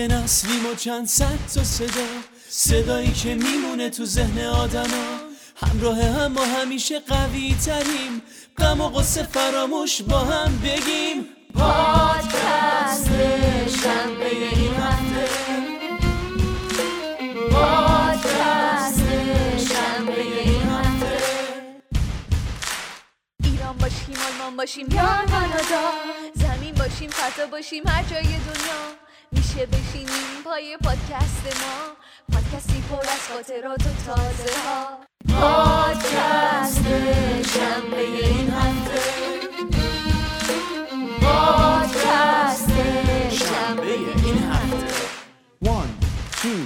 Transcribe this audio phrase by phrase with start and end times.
[0.00, 2.06] یه نسلیم و چند صد تا صدا
[2.48, 5.20] صدایی که میمونه تو ذهن آدما.
[5.56, 8.22] همراه هم ما همیشه قوی تریم
[8.58, 11.26] غم و قصه فراموش با هم بگیم.
[11.54, 13.10] پادکست
[13.82, 15.28] شنبه این هفته.
[17.50, 19.08] پادکست
[19.68, 21.18] شنبه این هفته.
[23.44, 25.90] ایران باشیم آلمان باشیم یا کانادا.
[26.34, 29.09] زمین باشیم فضا باشیم هر جای دنیا.
[29.60, 31.96] میشه بشینیم پای پادکست ما.
[32.32, 34.98] پادکستی پر از خاطرات و تازه ها.
[35.40, 36.84] پادکست
[37.54, 39.00] شنبه این هفته.
[41.20, 42.70] پادکست
[43.30, 43.92] شنبه
[44.24, 45.00] این هفته.
[45.64, 45.90] One,
[46.42, 46.62] two,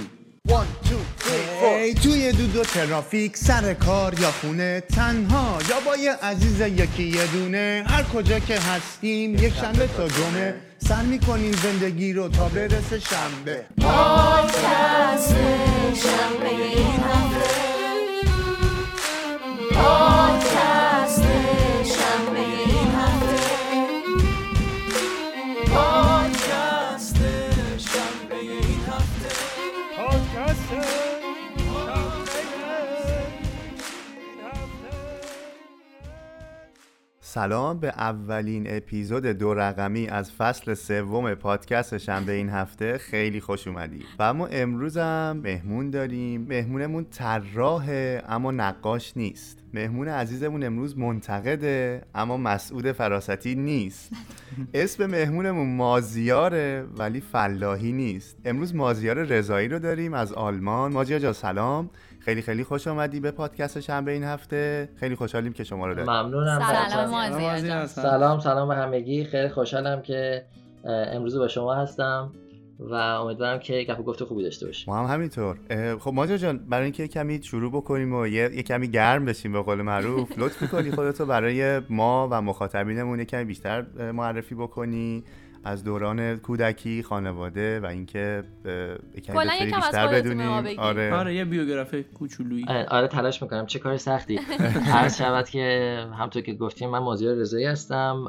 [0.51, 1.63] one, two, three, four.
[1.63, 7.03] ای توی دود و ترافیک سر کار یا خونه تنها یا با یه عزیز یکی
[7.03, 7.83] یه دونه.
[7.87, 10.55] هر کجا که هستیم یک شنبه تا جمعه.
[10.87, 13.65] سر می‌کنیم زندگی رو تا برسه شنبه.
[13.81, 15.35] پادکست
[15.93, 17.49] شنبه این هفته
[37.35, 42.97] سلام به اولین اپیزود دو رقمی از فصل سوم پادکست شنبه این هفته.
[42.97, 43.99] خیلی خوش اومدی.
[44.19, 46.41] و اما امروز هم مهمون داریم.
[46.41, 49.59] مهمونمون طراحه اما نقاش نیست.
[49.73, 54.11] مهمون عزیزمون امروز منتقده اما مسعود فراستی نیست.
[54.73, 58.37] اسم مهمونمون مازیاره ولی فلاحی نیست.
[58.45, 60.93] امروز مازیار رضایی رو داریم از آلمان.
[60.93, 61.89] مازیار جا سلام.
[62.25, 64.89] خیلی خیلی خوش آمدی به پادکست شنبه این هفته.
[64.95, 66.11] خیلی خوشحالیم که شما رو داریم.
[66.11, 66.59] ممنونم.
[66.59, 67.29] سلام بچه‌ها.
[67.29, 67.87] مازیار جان.
[67.87, 68.39] سلام.
[68.39, 69.23] سلام به همگی.
[69.23, 70.45] خیلی خوشحالم که
[70.85, 72.31] امروز با شما هستم
[72.79, 74.93] و امیدوارم که گپ و گفت خوبی داشته باشیم.
[74.93, 75.57] ما هم همینطور.
[75.99, 79.61] خب ماجرا جان برای اینکه کمی شروع بکنیم و یه, یه کمی گرم بشیم به
[79.61, 85.23] قول معروف لطف می‌کنی خودتو برای ما و مخاطبینمون یه کمی بیشتر معرفی بکنی.
[85.65, 88.43] از دوران کودکی خانواده و اینکه
[89.27, 90.49] کلاً یکم از بیشتر بدونیم.
[90.77, 91.13] آره.
[91.13, 92.65] آره یه بیوگرافی کوچولویی.
[92.67, 93.65] اه، آره تلاش می‌کنم.
[93.65, 94.39] چه کار سختی.
[94.93, 98.25] عرض شود که همطور که گفتیم من مازیار رضایی هستم.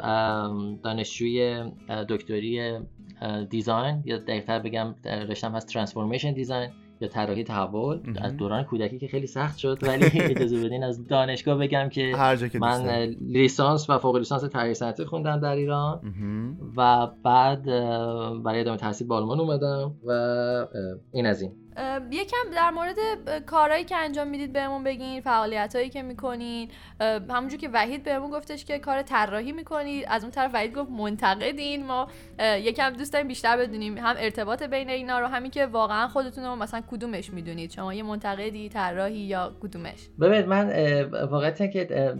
[0.82, 1.64] دانشجوی
[2.08, 2.78] دکتری
[3.50, 4.02] دیزاین.
[4.04, 6.70] یا دقیقتر بگم رشتم هست ترانسفورمیشن دیزاین
[7.00, 8.00] یا طراحی تحول.
[8.20, 10.04] از دوران کودکی که خیلی سخت شد ولی
[10.36, 14.74] اجازه بدین از دانشگاه بگم که هر جا که من لیسانس و فوق لیسانس طراحی
[14.74, 16.00] صنعتی خوندم در ایران.
[16.76, 17.64] و بعد
[18.42, 20.10] برای ادامه تحصیل به آلمان اومدم و
[21.12, 21.52] این از این
[22.10, 22.96] یکم در مورد
[23.46, 26.70] کارهایی که انجام می‌دید بهمون بگین فعالیت هایی که می‌کنین.
[27.30, 30.04] همونجور که وحید بهمون گفتش که کار طراحی می‌کنید.
[30.08, 31.86] از اون طرف وحید گفت منتقدین.
[31.86, 32.08] ما
[32.40, 36.56] یکم دوست داریم بیشتر بدونیم هم ارتباط بین اینا رو همین که واقعا خودتون رو
[36.56, 42.14] مثلا کدومش می‌دونید؟ شما یه منتقدی طراحی یا کدومش؟ ببینید من اینه که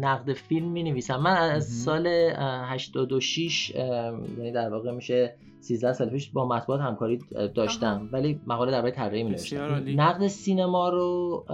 [0.00, 3.84] نقد فیلم می نویسم من از سال اه، 86 اه،
[4.38, 5.34] یعنی در واقع میشه
[5.66, 7.18] 13 سال پیش با مطبوعات همکاری
[7.54, 8.08] داشتم آها.
[8.12, 9.96] ولی مقاله درباره طراحی می بسیار نوشتم عالی.
[9.96, 11.44] نقد سینما رو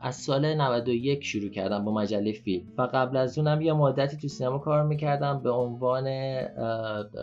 [0.00, 4.28] از سال 91 شروع کردم با مجله فیلم و قبل از اونم یه مدتی تو
[4.28, 6.08] سینما کار می‌کردم به عنوان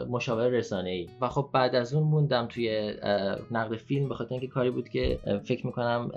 [0.10, 2.94] مشاور رسانه ای و خب بعد از اون موندم توی
[3.52, 6.12] نقد فیلم به خاطر اینکه کاری بود که فکر می‌کنم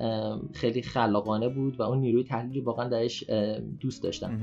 [0.53, 3.25] خیلی خلاقانه بود و اون نیروی تحلیلی واقعا درش
[3.81, 4.39] دوست داشتم.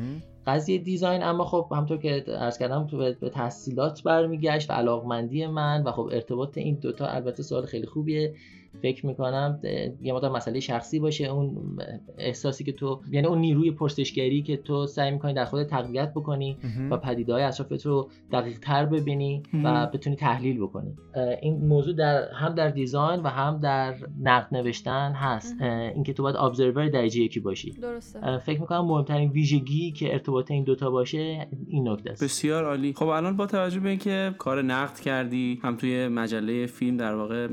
[0.48, 2.88] قضیه دیزاین اما خب همطور که عرض کردم
[3.20, 8.36] به تحصیلات برمیگشت و علاقمندی من و خب ارتباط این دوتا البته سوال خیلی خوبیه.
[8.82, 9.60] فکر می‌کنم
[10.02, 11.78] یه مقدار مسئله شخصی باشه اون
[12.18, 16.58] احساسی که تو یعنی اون نیروی پرسشگری که تو سعی می‌کنی در خودت تقویت بکنی.
[16.92, 19.88] و پدیده های اطرافت رو دقیق تر ببینی و.
[19.94, 20.96] بتونی تحلیل بکنی.
[21.42, 25.62] این موضوع در هم در دیزاین و هم در نقد نوشتن هست.
[25.62, 27.72] اینکه تو باید ابزرور درجه یکی باشی.
[27.72, 28.38] درسته.
[28.38, 32.24] فکر می‌کنم مهمترین ویژگی که ارتباط این دوتا باشه این نکته است.
[32.24, 32.94] بسیار عالی.
[32.94, 37.48] خب الان با توجه به اینکه کار نقد کردی هم توی مجله فیلم در واقع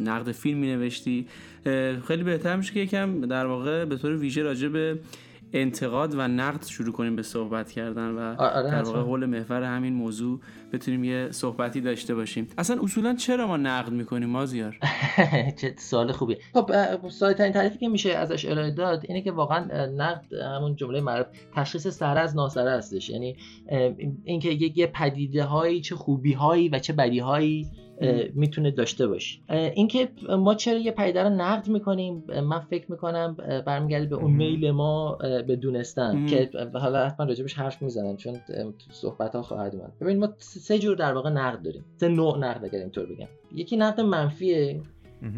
[0.00, 1.26] نقد فیلم می نوشتی
[2.08, 4.98] خیلی بهتر میشه که یکم در واقع به طور ویژه راجع به
[5.54, 8.82] انتقاد و نقد شروع کنیم به صحبت کردن و آره، در.
[8.82, 10.40] واقع حول محور همین موضوع
[10.72, 12.48] بتونیم یه صحبتی داشته باشیم.
[12.58, 14.78] اصلا اصولا چرا ما نقد می‌کنیم مازیار؟
[15.60, 16.70] چه سوال خوبی خب
[17.08, 21.26] ساده ترین تعریفی که میشه ازش ارائه داد اینه که واقعا نقد همون جمله معروف
[21.56, 23.36] تشخیص سره از ناسره هستش یعنی
[24.24, 27.83] اینکه یه پدیده هایی چه خوبی هایی و چه بدی هایی اه،
[28.34, 30.08] می‌تونه داشته باشه اه، اینکه
[30.38, 33.36] ما چرا یه پدیده رو نقد می‌کنیم من فکر می‌کنم
[33.66, 34.30] برمیگرده به اون.
[34.30, 36.26] میل ما به دونستن.
[36.26, 38.40] که حالا حتما راجبش حرف می‌زنم چون
[38.90, 42.64] صحبت ها خواهد اومد ببین ما سه جور در واقع نقد داریم سه نوع نقد
[42.64, 44.80] اگر اینطور بگم یکی نقد منفیه.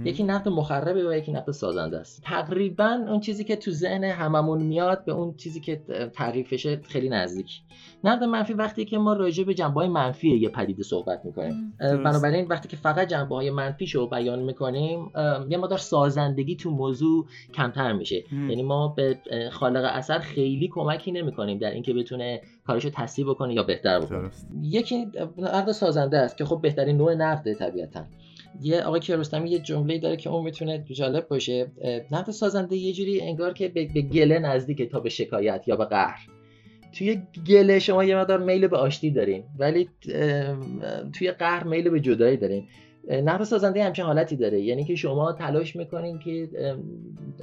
[0.04, 2.22] یکی نقد مخربه و یکی نقد سازنده است.
[2.22, 5.82] تقریبا اون چیزی که تو ذهن هممون میاد به اون چیزی که
[6.14, 7.60] تعریفشه خیلی نزدیک.
[8.04, 11.72] نقد منفی وقتی که ما راجع به جنبه های منفی یه پدیده صحبت می‌کنیم.
[11.80, 15.12] بنابراین وقتی که فقط جنبه های منفیش رو بیان می‌کنیم
[15.48, 18.24] یه مقدار سازندگی تو موضوع کمتر میشه.
[18.32, 19.18] یعنی ما به
[19.52, 24.18] خالق اثر خیلی کمکی نمی‌کنیم در اینکه بتونه کارشو تصحیح بکنه یا بهتر بکنه.
[24.18, 24.48] درست.
[24.62, 25.06] یکی
[25.38, 28.04] نقد سازنده است که خب بهترین نوع نقده طبیعتا.
[28.62, 31.66] یه آقای کیارستمی یه جمله داره که اون می‌تونه جالب باشه
[32.10, 35.84] نقد سازنده یه جوری انگار که به, به گله نزدیکه تا به شکایت یا به
[35.84, 36.18] قهر
[36.92, 39.88] توی گله شما یه مقدار میل به آشتی دارین ولی
[41.12, 42.68] توی قهر میل به جدایی دارین
[43.10, 46.48] نقد سازنده همچین حالتی داره یعنی که شما تلاش می‌کنین که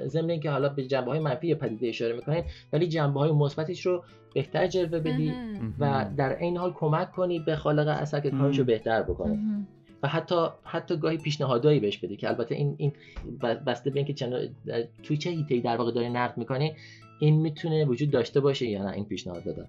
[0.08, 2.44] ضمن اینکه حالا به جنبه های منفی پدیده اشاره می‌کنین
[2.74, 5.34] ولی جنبه های مثبتش رو بهتر جلوه بدی.
[5.80, 8.66] و در این حال کمک کنی به خالق اثر که کارشو مم.
[8.66, 9.40] بهتر بکنه.
[10.04, 12.94] و حتی حتی گاهی پیشنهادایی بهش بده که البته این این
[13.66, 14.50] بسته به اینکه چنان
[15.04, 16.74] توی چه هیته‌ای در واقع داری نقد می‌کنی
[17.20, 19.68] این می‌تونه وجود داشته باشه یا نه این پیشنهاد دادن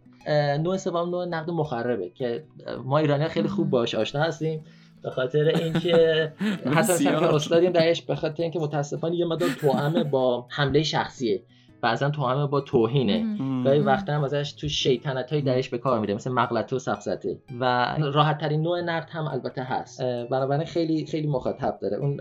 [0.62, 2.44] نوع سوم نوع نقد مخربه که
[2.84, 4.64] ما ایرانی خیلی خوب باش آشنا هستیم
[5.02, 6.32] به خاطر اینکه
[6.76, 7.04] حتی.
[7.04, 11.42] که استادیم درش به خاطر اینکه متاسفانه یه مقدار توأم با حمله شخصیه
[11.84, 13.38] بعضا توأم با توهینه.
[13.64, 13.80] گاهی.
[13.80, 17.64] وقتا هم ازش تو شیطنت هایی درش به کار میره مثل مغلطه و سفسطه و
[17.98, 20.02] راحت ترین نوع نقد هم البته هست.
[20.02, 21.96] بنابراین خیلی خیلی مخاطب داره.
[21.96, 22.20] اون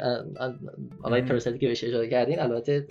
[1.03, 1.27] آقای مم.
[1.27, 2.87] پرستی که بهش اشاره کردین البته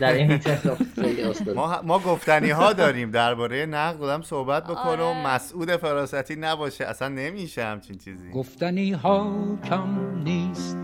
[0.00, 1.22] در این خیلی
[1.54, 5.26] ما ما گفتنی ها داریم درباره نقد بودم صحبت بکنم آره.
[5.26, 6.84] مسعود فراستی نباشه.
[6.84, 8.30] اصلا نمیشه همچین چیزی.
[8.30, 9.32] گفتنی ها
[9.64, 10.76] کم نیست.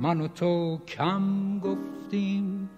[0.00, 2.70] من و تو کم گفتیم.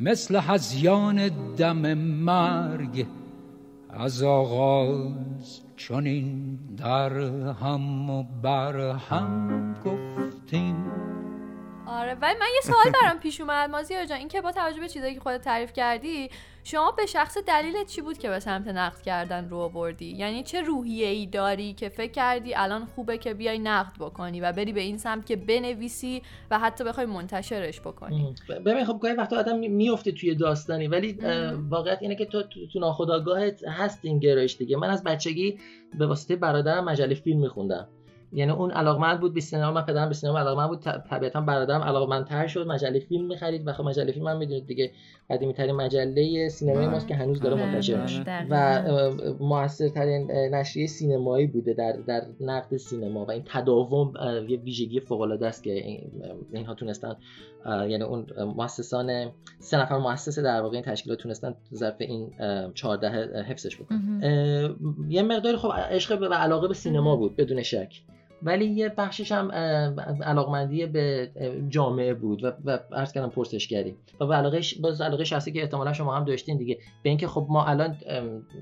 [0.00, 3.06] مثل هزیان دم مرگ
[3.90, 7.12] از آغاز چنین در
[7.52, 10.76] هم و بر هم گفتیم.
[11.88, 13.70] آره ولی من یه سوال برام پیش اومد.
[13.70, 16.30] مازیار جان این که با توجه به چیزایی که خودت تعریف کردی
[16.64, 20.60] شما به شخص دلیلت چی بود که به سمت نقد کردن رو آوردی؟ یعنی چه
[20.60, 24.80] روحیه ای داری که فکر کردی الان خوبه که بیای نقد بکنی و بری به
[24.80, 28.34] این سمت که بنویسی و حتی بخوای منتشرش بکنی؟
[28.66, 31.18] ببین خب گاهی وقتا آدم میفته توی داستانی ولی.
[31.70, 34.76] واقعیت اینه که تو تو, تو ناخودآگاهت هست این گرایش دیگه.
[34.76, 35.58] من از بچگی
[35.98, 37.88] به واسطه برادرم مجله فیلم میخوندم.
[38.32, 40.80] یعنی اون علاقمند بود به سینما من پدرم به سینما علاقمند بود.
[41.10, 42.66] طبیعتا برادرم علاقمندتر شد.
[42.66, 43.66] مجله فیلم می‌خرید.
[43.66, 44.90] و خب مجله فیلم هم می‌دونید دیگه
[45.30, 46.94] قدیمی ترین مجله سینمایی بله.
[46.94, 48.02] ماست که هنوز داره بله، منتشر بله.
[48.02, 48.24] میشه.
[48.50, 49.10] و
[49.40, 53.24] موثرترین نشریه سینمایی بوده در در نقد سینما.
[53.24, 54.12] و این تداوم
[54.48, 56.10] یه ویژگی فوق العاده است که این-
[56.52, 57.16] اینها تونستن
[57.66, 58.26] یعنی اون
[58.56, 63.42] مؤسسان سه نفر مؤسس در واقع این تشکیلات تونستن تو ظرف این اه، 14 اه،
[63.42, 64.20] حفظش بکنن.
[65.08, 68.02] یه مقداری خب عشق و علاقه به سینما بود بدون شک.
[68.42, 69.50] ولی یه بخشش هم
[70.24, 71.30] علاقمندی به
[71.68, 73.96] جامعه بود و, و عرض کردم پرسشگری.
[74.20, 76.78] و به علاقه باز علاقه شخصی که احتمالا شما هم داشتین دیگه.
[77.02, 77.96] به اینکه خب ما الان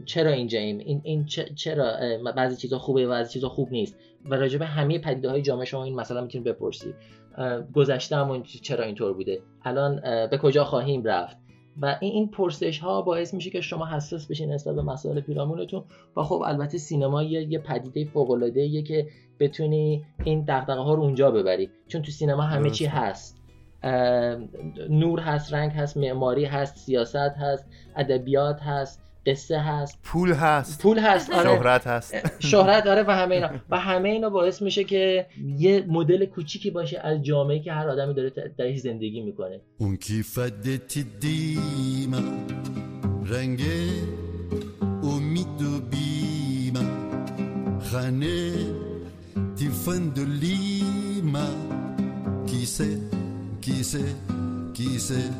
[0.04, 1.24] چرا اینجاییم این این
[1.54, 1.92] چرا
[2.36, 3.96] بعضی چیزا خوبه و بعضی چیزا خوب نیست؟
[4.30, 6.94] و راجع به همه پدیده های جامعه شما این مثلا می‌تونید بپرسید
[7.36, 11.36] اه، گذشتهمون چرا اینطور بوده؟ الان به کجا خواهیم رفت؟
[11.82, 15.84] و این این پرسش ها باعث میشه که شما حساس بشین نسبت به مسائل پیرامونتون.
[16.16, 19.06] و خب البته سینما یه, یه پدیده فوق العاده که
[19.40, 21.70] بتونی این دغدغه ها رو اونجا ببری.
[21.88, 22.86] چون تو سینما همه چی.
[22.86, 23.36] هست.
[24.90, 27.66] نور هست رنگ هست معماری هست سیاست هست
[27.96, 29.98] ادبیات هست قصه هست.
[30.02, 30.82] پول هست.
[30.82, 31.56] پول هست آره.
[31.56, 32.14] شهرت هست.
[32.38, 33.50] شهرت داره و همه اینا.
[33.70, 35.26] و همه اینا باعث میشه که
[35.58, 39.60] یه مدل کوچیکی باشه از جامعه که هر آدمی داره درش زندگی می‌کنه.
[39.78, 40.58] اون کیفت
[41.20, 42.18] دیما
[43.26, 43.60] رنگ
[45.02, 46.90] امید و بیما.
[47.80, 48.52] خانه
[49.56, 51.46] Tiffaine de Lima.
[52.46, 52.98] Qui sait,
[53.60, 54.14] qui sait,
[54.74, 55.30] qui sait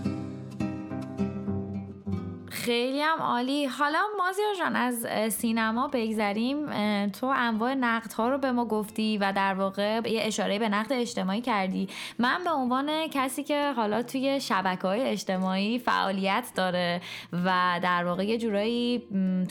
[2.67, 3.67] خیلی هم عالی.
[3.67, 6.67] حالا مازیار جان از سینما بگذریم.
[7.07, 10.93] تو انواع نقد ها رو به ما گفتی و در واقع یه اشاره به نقد
[10.93, 11.89] اجتماعی کردی.
[12.19, 17.01] من به عنوان کسی که حالا توی شبکه های اجتماعی فعالیت داره
[17.33, 19.03] و در واقع یه جورایی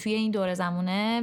[0.04, 1.22] توی این دور زمونه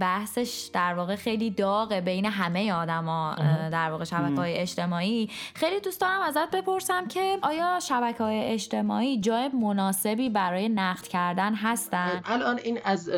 [0.00, 3.36] بحثش در واقع خیلی داغه بین همه آدما
[3.72, 5.30] در واقع شبکه های اجتماعی.
[5.54, 11.29] خیلی دوست دارم ازت بپرسم که آیا شبکه های اجتماعی جای مناسبی برای نقد کردن
[11.38, 13.10] هستن؟ الان این از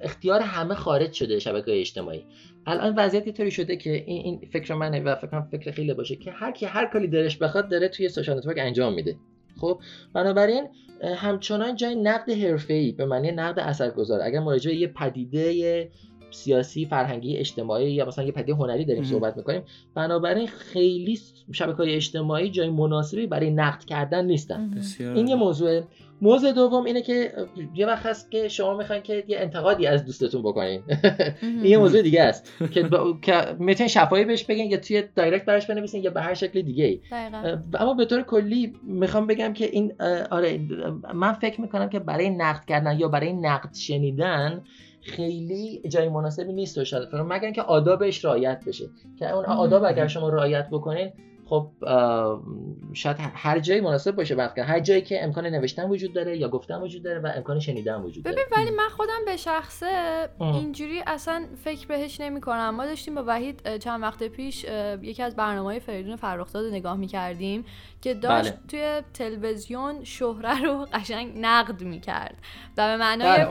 [0.00, 2.24] اختیار همه خارج شده شبکه اجتماعی.
[2.66, 6.30] الان وضعیت طوری شده که این, این فکر منه و فکر فکر خیلی باشه که
[6.30, 9.16] هر کی هر کاری دلش بخواد داره توی سوشال نتورک انجام میده.
[9.60, 9.80] خب
[10.12, 10.68] بنابراین
[11.16, 15.90] همچنان جای نقد حرفه‌ای به معنی نقد اثرگذار اگر مراجعه یه پدیده
[16.36, 19.62] سیاسی فرهنگی اجتماعی یا مثلا یه پدیده هنری داریم صحبت می‌کنیم.
[19.94, 21.18] بنابراین خیلی
[21.52, 24.80] شبکه های اجتماعی جای مناسبی برای نقد کردن نیستن.
[25.00, 25.80] این یه موضوع.
[26.20, 27.32] موضوع دوم اینه که
[27.74, 30.82] یه وقت هست که شما می‌خواین که یه انتقادی از دوستتون بکنین.
[31.42, 33.18] این یه موضوع دیگه است که با...
[33.22, 36.84] که می‌تونین شفاهی بهش بگین یا توی دایرکت براش بنویسین یا به هر شکل دیگه
[36.84, 37.00] ای
[37.74, 39.92] اما به طور کلی می‌خوام بگم که این
[40.30, 40.60] آره
[41.14, 44.64] من فکر می‌کنم که برای نقد کردن یا برای نقد شنیدن
[45.06, 48.84] خیلی جای مناسبی نیست سوشال مگر اینکه آدابش رعایت بشه.
[49.18, 51.12] که اون آداب اگر شما رعایت بکنین
[51.48, 51.70] خب
[52.92, 56.80] شاید هر جایی مناسب باشه وقت هر جایی که امکان نوشتن وجود داره یا گفتن
[56.80, 58.36] وجود داره و امکان شنیدن وجود داره.
[58.36, 59.86] ببین ولی من خودم به شخصه
[60.40, 64.66] اینجوری اصلا فکر بهش نمی کنم ما داشتیم با وحید چند وقت پیش
[65.02, 67.64] یکی از برنامه های فریدون فرخزاد رو نگاه می کردیم
[68.02, 68.60] که داشت بله.
[68.68, 72.36] توی تلویزیون شهره رو قشنگ نقد می‌کرد
[72.76, 73.46] و به معنای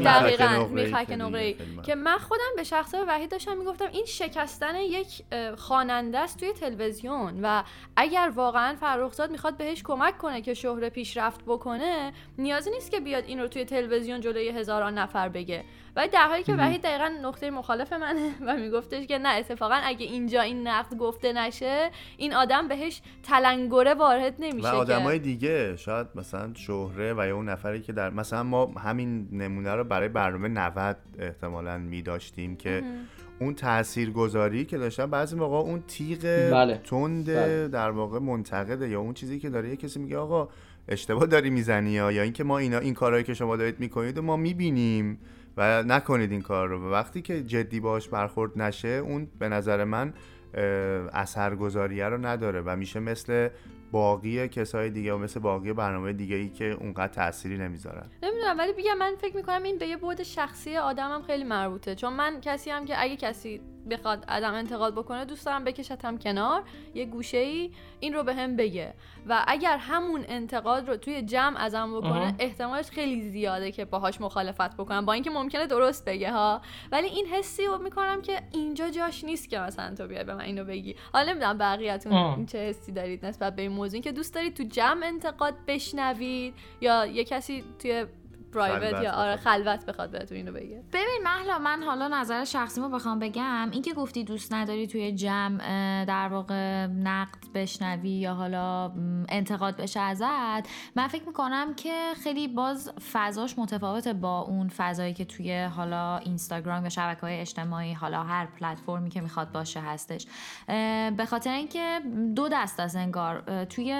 [0.00, 5.22] دقیقا میخک نقره که من خودم به شخصه وحید داشتم می‌گفتم این شکستن یک
[5.56, 7.62] خواننده است توی تلویزیون و
[7.96, 13.24] اگر واقعا فرخزاد می‌خواد بهش کمک کنه که شهره پیشرفت بکنه نیازی نیست که بیاد
[13.26, 15.64] این رو توی تلویزیون جلوی هزاران نفر بگه.
[15.98, 20.06] ولی در حالی که وحید دقیقا نقطه مخالف منه و میگفتش که نه اتفاقا اگه
[20.06, 26.06] اینجا این نقد گفته نشه این آدم بهش تلنگره وارد نمیشه و آدمای دیگه شاید
[26.14, 30.48] مثلا شهره و یا اون نفری که در مثلا ما همین نمونه رو برای برنامه
[30.48, 32.82] 90 احتمالا میداشتیم که
[33.40, 36.80] اون تاثیرگذاری که داشتن بعضی موقع اون تیغ بله.
[36.84, 37.68] تند بله.
[37.68, 40.48] در واقع منتقده یا اون چیزی که داره یه کسی میگه آقا
[40.88, 44.22] اشتباه داری می‌زنی یا یا اینکه ما اینا این کارهایی که شما دارید می‌کنید و
[44.22, 45.18] ما می‌بینیم
[45.58, 46.90] و نکنید این کار رو.
[46.90, 50.14] وقتی که جدی باش برخورد نشه اون به نظر من
[51.12, 53.48] اثرگذاریه رو نداره و میشه مثل
[53.92, 58.06] باقی کسای دیگه و مثل باقی برنامه دیگه ای که اونقدر تأثیری نمی‌ذارن.
[58.22, 61.94] نمی‌دونم ولی بگم من فکر می‌کنم این به یه بود شخصی آدمم خیلی مربوطه.
[61.94, 66.62] چون من کسی هم که اگه کسی بخواد ادم انتقاد بکنه دوست دارم بکشتم کنار
[66.94, 68.94] یه گوشه ای این رو به هم بگه.
[69.26, 74.76] و اگر همون انتقاد رو توی جمع ازم بکنه احتمالش خیلی زیاده که باهاش مخالفت
[74.76, 76.60] بکنم با اینکه ممکنه درست بگه ها.
[76.92, 80.40] ولی این حسی رو می‌کنم که اینجا جاش نیست که مثلا تو بیای به من
[80.40, 80.96] اینو بگی.
[81.12, 84.00] حالا نمی‌دونم بقیه‌تون این چه حسی دارید نسبت به این موضوع.
[84.00, 88.06] که دوست دارید تو جمع انتقاد بشنوید یا یه کسی توی
[88.52, 90.82] پرایوت یا آره خلوت بخواد بهتون اینو بگه.
[90.92, 96.28] ببین محلا من حالا نظر شخصیمو بخوام بگم اینکه گفتی دوست نداری توی جمع در
[96.28, 98.92] واقع نقد بشنوی یا حالا
[99.28, 105.24] انتقاد بشه ازت من فکر می‌کنم که خیلی باز فضاش متفاوته با اون فضایی که
[105.24, 110.26] توی حالا اینستاگرام یا شبکه های اجتماعی حالا هر پلتفرمی که می‌خواد باشه هستش.
[111.16, 112.00] به خاطر اینکه
[112.36, 113.64] دو دست از انگار.
[113.64, 113.92] توی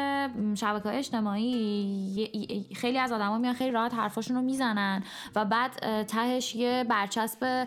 [0.55, 5.03] شبکه های اجتماعی خیلی از آدما میان خیلی راحت حرفاشون رو می‌زنن
[5.37, 7.67] و بعد تهش یه برچسب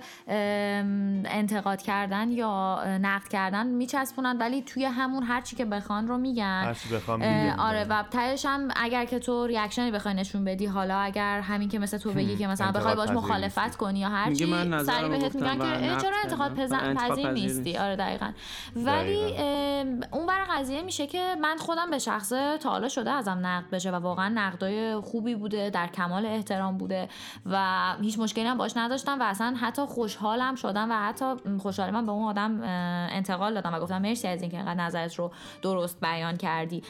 [1.25, 6.75] انتقاد کردن یا نقد کردن میچسبونن ولی توی همون هر چی که بخوان رو میگن.
[7.59, 11.79] آره و تهش هم اگر که تو ریاکشنی بخوای نشون بدی حالا اگر همین که
[11.79, 14.45] مثل تو بگی که مثلا بخوای باش مخالفت کنی یا هر چی
[14.85, 16.53] سری بهت میگن که چرا انتقاد
[16.95, 18.31] پذیر نیستی؟ آره دقیقا.
[18.75, 19.37] ولی
[20.11, 23.91] اون بر قضیه میشه که من خودم به شخصه تا حالا شده ازم نقد بشه
[23.91, 27.09] و واقعا نقدای خوبی بوده در کمال احترام بوده
[27.45, 31.25] و هیچ مشکلی هم باش نداشتم و اصلا حتی خوشحالم شدم و حتی
[31.59, 32.61] خوشحال من به اون آدم
[33.11, 36.83] انتقال دادم و گفتم مرسی از اینکه اینقدر نظرت رو درست بیان کردی.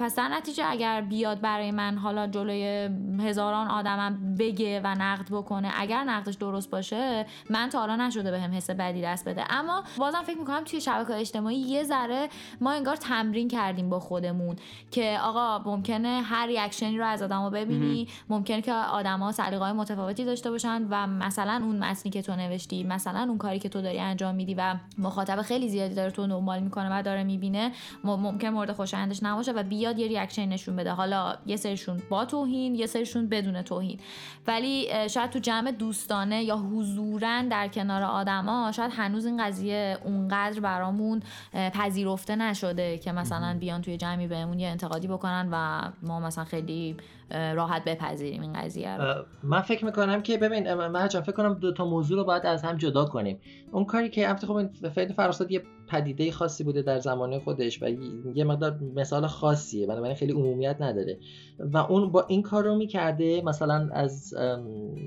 [0.00, 2.90] پس در نتیجه اگر بیاد برای من حالا جلوی
[3.20, 8.50] هزاران آدمم بگه و نقد بکنه اگر نقدش درست باشه من تا حالا نشده بهم
[8.50, 9.44] به حس بدی دست بده.
[9.50, 12.28] اما بازم فکر می‌کنم توی شبکه اجتماعی یه ذره
[12.60, 14.56] ما انگار تمرین کردیم با خودمون
[14.90, 20.24] که آقا ممکنه هر reaction ی رو از آدمو ببینی ممکنه که آدما سلیقه‌های متفاوتی
[20.24, 24.00] داشته باشن و مثلا اون متنی که تو نوشتی مثلا اون کاری که تو داری
[24.00, 27.72] انجام میدی و مخاطب خیلی زیادی داره تو دنبال می‌کنه و داره می‌بینه
[28.04, 30.90] ممکن مورد خوشایندش نباشه و بیاد یه reaction نشون بده.
[30.92, 34.00] حالا یه سرشون با توهین یه سرشون بدون توهین.
[34.46, 40.60] ولی شاید تو جمع دوستانه یا حضورا در کنار آدما شاید هنوز این قضیه اونقدر
[40.60, 46.44] برامون پذیرفته نشده که مثلا بیان توی جمعی بهمون یه انتقادی بکنن و ما مثلا
[46.44, 46.96] خیلی
[47.30, 49.24] راحت بپذیریم این قضیه رو.
[49.42, 52.76] من فکر می‌کنم که ببین من فکر کنم دو تا موضوع رو باید از هم
[52.76, 53.40] جدا کنیم.
[53.72, 57.88] اون کاری که البته خب فید فرستاد یه پدیده خاصی بوده در زمانه خودش و
[58.34, 59.86] یه مقدار مثال خاصیه.
[59.86, 61.18] بنابراین خیلی عمومیت نداره.
[61.58, 64.34] و اون با این کار رو می‌کرده مثلا از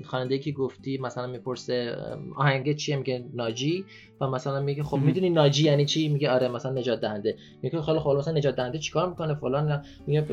[0.04, 1.96] خواننده که گفتی مثلا می‌پرسه
[2.36, 3.84] آهنگ چیه؟ میگه ناجی.
[4.20, 7.36] و مثلا میگه خب می‌دونی ناجی یعنی چی؟ میگه آره مثلا نجات دهنده.
[7.62, 10.26] میگه خاله خاله مثلا نجات دهنده چیکار می‌کنه؟ فلان میگه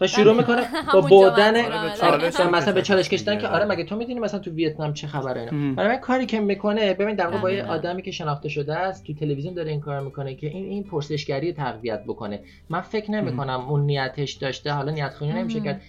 [0.00, 1.56] و شروع می‌کنه با بردن
[2.02, 5.40] آره، مثلا به چالش کشیدن که آره مگه تو می‌دونی مثلا تو ویتنام چه خبره؟
[5.40, 9.04] اینا برای کاری که می‌کنه ببین در واقع با یه آدمی که شناخته شده است
[9.04, 12.40] تو تلویزیون داره این کار می‌کنه که این این پرسشگری تقویت بکنه.
[12.68, 15.82] من فکر نمی‌کنم اون نیتش داشته حالا نیت خونی نمیشه کرد.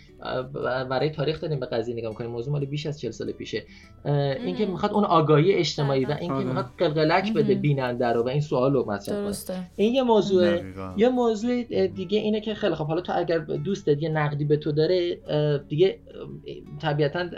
[0.90, 2.32] برای تاریخ داریم به قضیه نگاه می‌کنیم.
[2.32, 3.64] موضوع مال بیش از 40 سال پیشه.
[4.46, 8.74] اینکه می‌خواد اون آگاهی اجتماعی و اینکه می‌خواد قلقلک بده بیننده رو و این سوال
[8.74, 9.70] رو مطرح کنه.
[9.76, 10.60] این یه موضوع
[10.98, 14.72] یه موضوع دیگه اینه که خیلی خب حالا تو اگر دوستت یه نقدی به تو
[14.72, 15.16] داره
[15.68, 16.00] دیگه
[16.82, 17.30] طبیعتا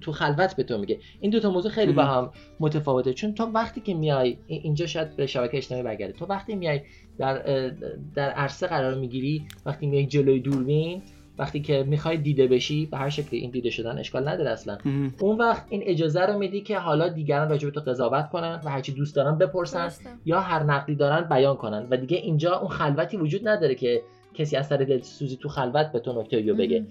[0.00, 0.98] تو خلوت به تو میگه.
[1.20, 2.30] این دو تا موضوع خیلی با هم
[2.60, 3.12] متفاوته.
[3.12, 6.12] چون تو وقتی که میای اینجا شاید به شبکه اجتماعی برگرده.
[6.12, 6.80] تو وقتی میای
[7.18, 7.68] در
[8.14, 11.02] در عرصه قرار می‌گیری وقتی میای جلوی دوربین
[11.38, 14.78] وقتی که می‌خوای دیده بشی به هر شکلی این دیده شدن اشکال نداره اصلا.
[15.20, 18.70] اون وقت این اجازه رو میدی که حالا دیگران راجع به تو قضاوت کنن و
[18.70, 19.90] هرچی دوست دارن بپرسن
[20.24, 21.86] یا هر نقدی دارن بیان کنن.
[21.90, 24.02] و دیگه اینجا اون خلوتی وجود نداره که
[24.34, 26.86] کسی از سر دلسوزی تو خلوت به تو نکته رو بگه.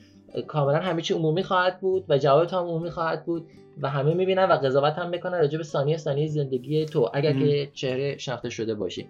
[0.48, 3.46] کاملا همه چی عمومی خواهد بود و جواب هم عمومی خواهد بود
[3.82, 7.70] و همه می‌بینن و قضاوت هم می‌کنن راجع به ثانیه ثانیه زندگی تو اگر که
[7.74, 9.10] چهره شناخته شده باشی.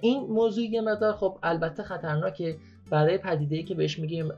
[0.00, 2.56] این موضوع یه مقدار خب البته خطرناکه.
[2.92, 4.28] برای پدیده که بهش میگیم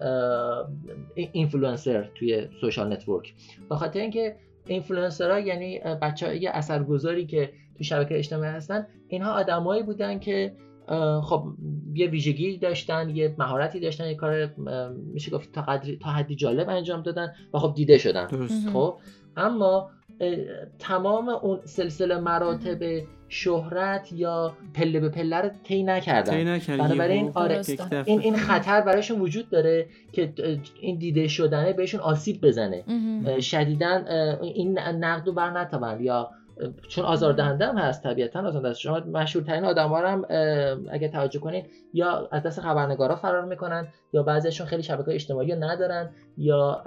[1.15, 3.35] اینفلوئنسر توی social network
[3.69, 9.83] به خاطر اینکه اینفلوئنسرها یعنی بچه های اثرگذاری که تو شبکه اجتماعی هستن اینها آدمایی
[9.83, 10.57] بودن که
[11.23, 11.45] خب
[11.95, 14.55] یه ویژگی داشتن یه مهارتی داشتن یه کار
[15.13, 18.27] میشه گفت تا, قدری، تا حدی جالب انجام دادن و خب دیده شدن.
[18.73, 18.99] خب
[19.37, 19.91] اما
[20.79, 23.03] تمام اون سلسله مراتب
[23.35, 26.59] شهرت یا پله به پله رو طی نکردن.
[26.79, 27.63] بنابراین آره
[28.05, 30.33] این این خطر برایشون وجود داره که
[30.81, 32.85] این دیده شدنه بهشون آسیب بزنه.
[33.41, 34.07] شدیدن
[34.43, 36.31] این نقد رو بر نتوان یا
[36.89, 40.25] چون آزاردهنده هم هست طبیعتا آزاردهنده شما مشهورترین آدم هم
[40.91, 46.11] اگه توجه کنید یا از دست خبرنگارا فرار می‌کنن یا بعضیشون خیلی شبکه اجتماعی ندارن
[46.39, 46.85] یا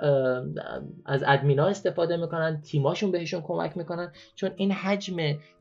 [1.05, 4.11] از ادمینا استفاده می‌کنن تیماشون بهشون کمک می‌کنن.
[4.35, 5.15] چون این حجم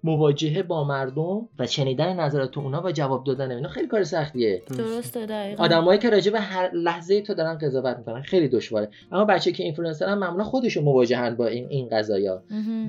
[0.05, 4.63] مواجهه با مردم و شنیدن نظرات اونا و جواب دادن اینا خیلی کار سختیه.
[4.79, 5.65] درسته دقیقاً.
[5.65, 8.89] آدمایی که راجع به هر لحظه تو دارن قضاوت می‌کنن خیلی دشواره.
[9.13, 12.43] اما بچه که اینفلوئنسر هم معمولا خودشون مواجهن با این این قضایا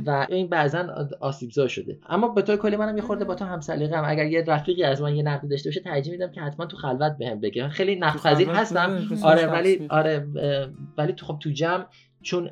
[0.05, 1.97] و این بعضا آسیبزا شده.
[2.09, 5.01] اما به طور کلی منم یه خورده با تو هم سلیقه‌ام اگر یه رفیقی از
[5.01, 7.69] من یه نقد داشته باشه ترجیح میدم که حتما تو خلوت بهم بگه.
[7.69, 9.07] خیلی نقد پذیر هستم.
[9.23, 10.27] آره ولی آره
[10.97, 11.85] ولی تو خب تو جمع
[12.21, 12.49] چون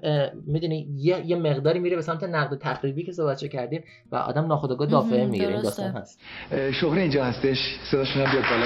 [0.47, 4.87] می‌دونی یه،, یه مقداری میره به سمت نقد تخریبی که صحبت کردیم و آدم ناخودآگاه
[4.87, 5.53] دافعه می‌گیره.
[5.53, 6.21] این داستان هست.
[6.71, 7.57] شغل اینجا هستش.
[7.91, 8.65] صداشون هم بیاد بالا.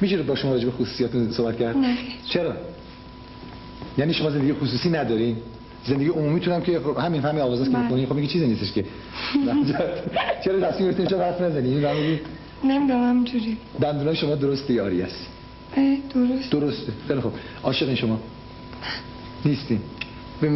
[0.00, 1.96] میشه با شما راجع به خصوصیاتتون صحبت کرد؟ نه.
[2.32, 2.54] چرا؟
[3.98, 5.36] یعنی شما زندگی خصوصی ندارین؟
[5.84, 8.72] زندگی عمومی تونم که خب همین همین آواز است که می‌کنی خب میگه چیزی نیستش
[8.72, 8.84] که.
[10.44, 11.70] چرا تصمیم گرفتین؟ چرا حرف نزنی
[12.64, 13.56] نمی‌دونم همینجوری.
[13.80, 15.26] دندونای شما درست یاری است
[16.14, 16.50] درست.
[16.50, 16.92] درسته.
[17.08, 17.32] خیلی خوب.
[17.62, 18.20] عاشق شما.
[19.44, 19.80] نیستین.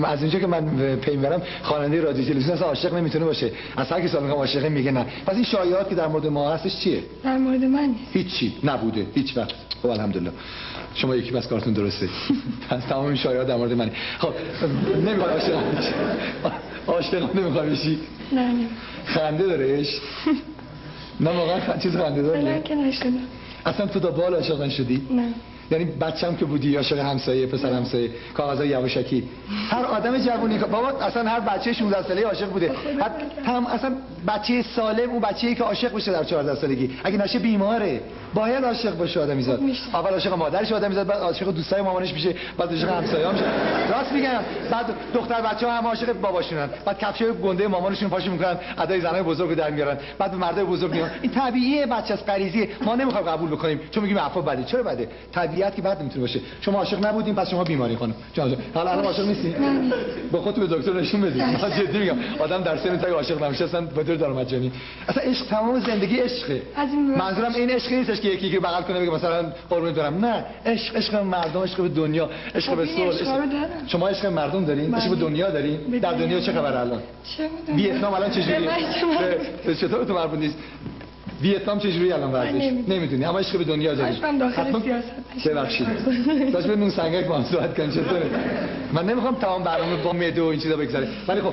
[0.04, 3.50] از اینجا که من پی می‌برم خواننده رادیو تلویزیون اصلا عاشق نمی‌تونه باشه.
[3.76, 5.06] از هر کی سوال میگم عاشق میگه نه.
[5.26, 8.54] پس این شایعات که در مورد ما هستش چیه؟ در مورد من هیچی.
[8.64, 9.06] نبوده.
[9.14, 9.54] هیچ وقت.
[9.82, 10.30] خب الحمدلله.
[10.94, 12.08] شما یکی بس کارتون درسته.
[12.70, 13.92] پس تمام این شایعات در مورد منه.
[14.18, 14.32] خب
[15.06, 15.58] نمی‌خواد عاشق
[16.86, 17.98] عاشق نمی‌خواد بشی.
[18.32, 18.66] نه نه.
[19.04, 20.00] خنده دارهش
[21.20, 23.10] نه واقعا چیز خنده داره که نشده
[23.66, 25.28] اصلا تو تا بال عاشق نشدی؟ نه.
[25.72, 29.28] یعنی بچم که بودی عاشق همسایه پسر همسایه کاغذای یواشکی.
[29.70, 32.72] هر آدم جوونی بابا اصلا هر بچه 16 ساله عاشق بوده.
[33.44, 33.92] هم اصلا
[34.28, 36.90] بچه سالم اون بچه‌ای که عاشق بشه در 14 سالگی.
[37.04, 38.00] اگه نشه بیماره.
[38.34, 39.60] باید عاشق باشه آدمیزاد
[39.94, 43.44] اول عاشق مادرش آدمیزاد بعد عاشق دوستای مامانش میشه بعد عاشق همسایه‌ها میشه
[43.90, 44.40] راست میگم.
[44.70, 46.68] بعد دختر بچه‌ها هم عاشق باباشونن.
[46.86, 49.98] بعد کفشای گنده مامانشون پاشو می‌کنن ادای زنای بزرگ در میارن.
[50.18, 53.80] بعد مردای بزرگ میان این طبیعیه بچه از غریزی ما نمی‌خوایم قبول بکنیم.
[53.90, 54.64] چون میگیم عفو بده.
[54.64, 55.08] چرا بده؟
[55.62, 56.40] طبیعت که بعد نمی‌تونه باشه.
[56.60, 58.14] شما عاشق نبودین پس شما بیماری خانم.
[58.34, 59.54] جان حالا الان عاشق نیستی؟
[60.32, 62.16] با خودت به دکتر نشون بدید من جدی میگم.
[62.38, 64.72] آدم در سن تا عاشق نمیشه اصلا به طور درآمدجانی
[65.08, 66.62] اصلا عشق تمام زندگی عشقه.
[67.18, 70.24] منظورم این عشق نیستش که یکی که بغل کنه بگه مثلا قربونت برم.
[70.24, 70.44] نه.
[70.66, 73.48] عشق عشق مردم عشق به دنیا عشق به صلح.
[73.86, 75.78] شما عشق مردم دارین عشق به دنیا دارین.
[75.98, 77.02] در دنیا چه خبر الان؟
[77.36, 78.70] چه ویتنام الان چه جوریه
[79.80, 80.56] چطور تو مربوط نیست؟
[81.42, 82.72] ویتنام چجوری الان ورزش.
[82.88, 83.24] نمی‌دونی.
[83.24, 85.48] اما عشق به دنیا داری من داخل سیاست.
[85.48, 85.86] ببخشید.
[86.52, 88.30] داشت به نون سنگک با هم صحبت کنیم چطوره؟
[88.92, 91.08] من نمی‌خوام تمام برنامه با معده و این چیزا بگذره.
[91.28, 91.52] ولی خب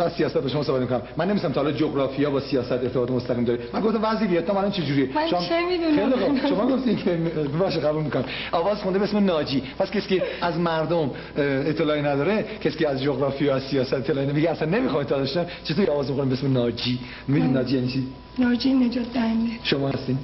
[0.00, 1.02] از سیاست با شما صحبت می‌کنم.
[1.16, 3.60] من نمیستم تا حالا جغرافیا با سیاست ارتباط مستقیم داره.
[3.72, 7.18] من گفتم وضع ویتنام الان چجوریه؟ من شما- چه می‌دونم؟ شما گفتین که
[7.58, 8.24] باشه قبول می‌کنم.
[8.52, 9.62] آواز خونده به اسم ناجی.
[9.78, 14.50] پس کسی که از مردم اطلاعی نداره کسی که از جغرافیا از سیاست اطلاعی نمیگه
[14.50, 15.46] اصلا نمی‌خواد اطلاع داشته.
[15.64, 16.98] چطوری آواز می‌خونم به اسم ناجی؟
[17.28, 18.06] می‌دونی ناجی یعنی چی؟
[18.38, 19.50] ناجی نجات دهنده.
[19.62, 20.18] شما هستین؟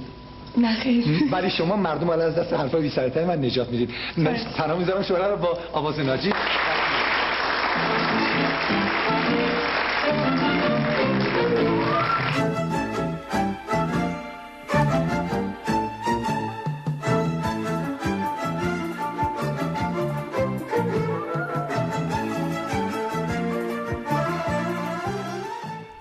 [0.57, 1.05] نه خیر.
[1.31, 3.89] ولی شما مردم الان از دست حرفای بی سر من نجات می‌دید.
[4.17, 6.33] من تنها می‌ذارم شما رو با آواز ناجی.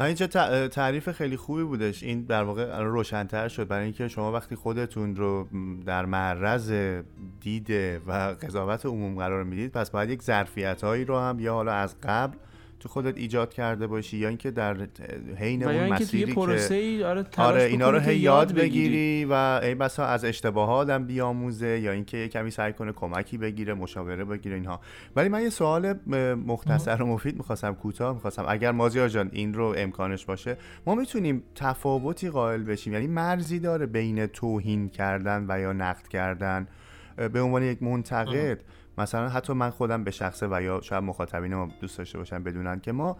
[0.08, 0.26] اینجا
[0.68, 2.02] تعریف خیلی خوبی بودش.
[2.02, 3.68] این در واقع روشنتر شد.
[3.68, 5.48] برای اینکه شما وقتی خودتون رو
[5.86, 6.72] در معرض
[7.40, 7.70] دید
[8.06, 11.96] و قضاوت عموم قرار می‌دید پس باید یک ظرفیت هایی رو هم یا حالا از
[12.02, 12.36] قبل
[12.80, 14.76] تو خودت ایجاد کرده باشی یا اینکه در
[15.38, 19.24] حین اون مسیری پروسه که ای آره آره اینا رو هی یاد بگیری.
[19.24, 23.74] و ای بسا از اشتباهات هم بیاموزه یا اینکه یه کمی سعی کنه کمکی بگیره
[23.74, 24.80] مشاوره بگیره اینها.
[25.16, 25.92] ولی من یه سوال
[26.46, 28.44] مختصر و مفید می‌خواستم کوتاه می‌خواستم.
[28.48, 32.92] اگر مازیار جان این رو امکانش باشه ما می‌تونیم تفاوتی قائل بشیم.
[32.92, 36.66] یعنی مرزی داره بین توهین کردن و یا نقد کردن
[37.32, 38.60] به عنوان یک منتقد.
[38.98, 42.80] مثلا حتی من خودم به شخصه و یا شاید مخاطبین ما دوست داشته باشن بدونن
[42.80, 43.16] که ما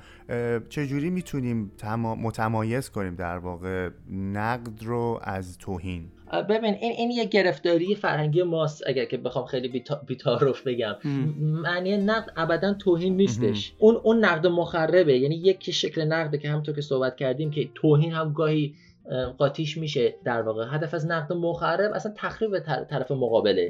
[0.68, 6.04] چجوری می‌تونیم تما- متمایز کنیم در واقع نقد رو از توهین؟
[6.48, 10.94] ببین این این یه گرفتاری فرهنگی ماست اگر که بخوام خیلی بیتا- بی‌تعارف بگم.
[11.40, 13.74] معنی نقد ابدا توهین نیستش.
[13.78, 15.18] اون اون نقد مخربه.
[15.18, 18.87] یعنی یک شکل نقده که همونطور که صحبت کردیم که توهین هم گاهی اه،
[19.38, 20.64] قاطیش میشه در واقع.
[20.70, 23.68] هدف از نقد مخرب اصلا تخریب طر- طرف مقابله.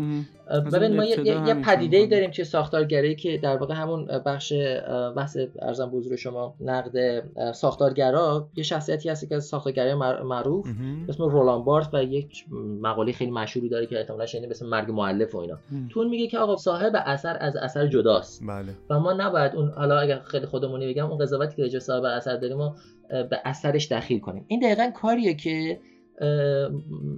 [0.72, 1.16] ببین ما یه,
[1.55, 4.53] پدیده ای کار داریم که ساختارگرایی که در واقع همون بخش
[5.16, 7.22] بحث ارزم حضور شما نقد
[7.53, 10.66] ساختارگرا یه شخصیتی هستی که از ساختارگرای مع- معروف
[11.09, 12.44] اسم رولان بارت و یک
[12.83, 15.59] مقاله خیلی مشهوری داره که احتمالاً شنیدین اسم مرگ مؤلف و اینا.
[15.90, 18.42] تو اون میگه که آقا صاحب اثر از اثر جداست.
[18.48, 18.72] بله.
[18.90, 22.05] و ما نباید اون حالا اگر خیلی خودمونی بگم اون قضاوتی که راجع به صاحب
[22.05, 22.74] اثر داریم ما
[23.09, 24.44] به اثرش دخیل کنیم.
[24.49, 25.81] این دقیقا کاریه که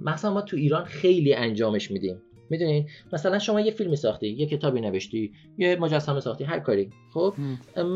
[0.03, 2.21] مثلا ما تو ایران خیلی انجامش میدیم.
[2.51, 6.89] می‌دونین مثلا شما یه فیلمی ساختی یه کتابی نوشتی یه مجسمه ساختی هر کاری.
[7.13, 7.33] خب؟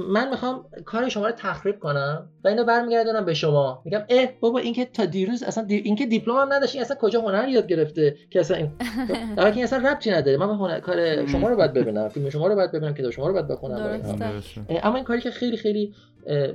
[0.10, 3.82] من می‌خوام کار شما رو تخریب کنم و اینو برمیگردونم به شما.
[3.86, 5.76] میگم اه بابا این که تا دیروز اصلا دی...
[5.76, 8.72] این که دیپلم هم نداشت این اصلا کجا هنر یاد گرفته که اصلا این
[9.38, 10.38] در این اصلا ربطی نداره.
[10.38, 10.80] من هنر...
[10.80, 14.02] کار شما رو باید ببینم فیلم شما رو باید ببینم کتاب شما رو باید بخونم
[14.84, 15.94] اما این کاری که خیلی خیلی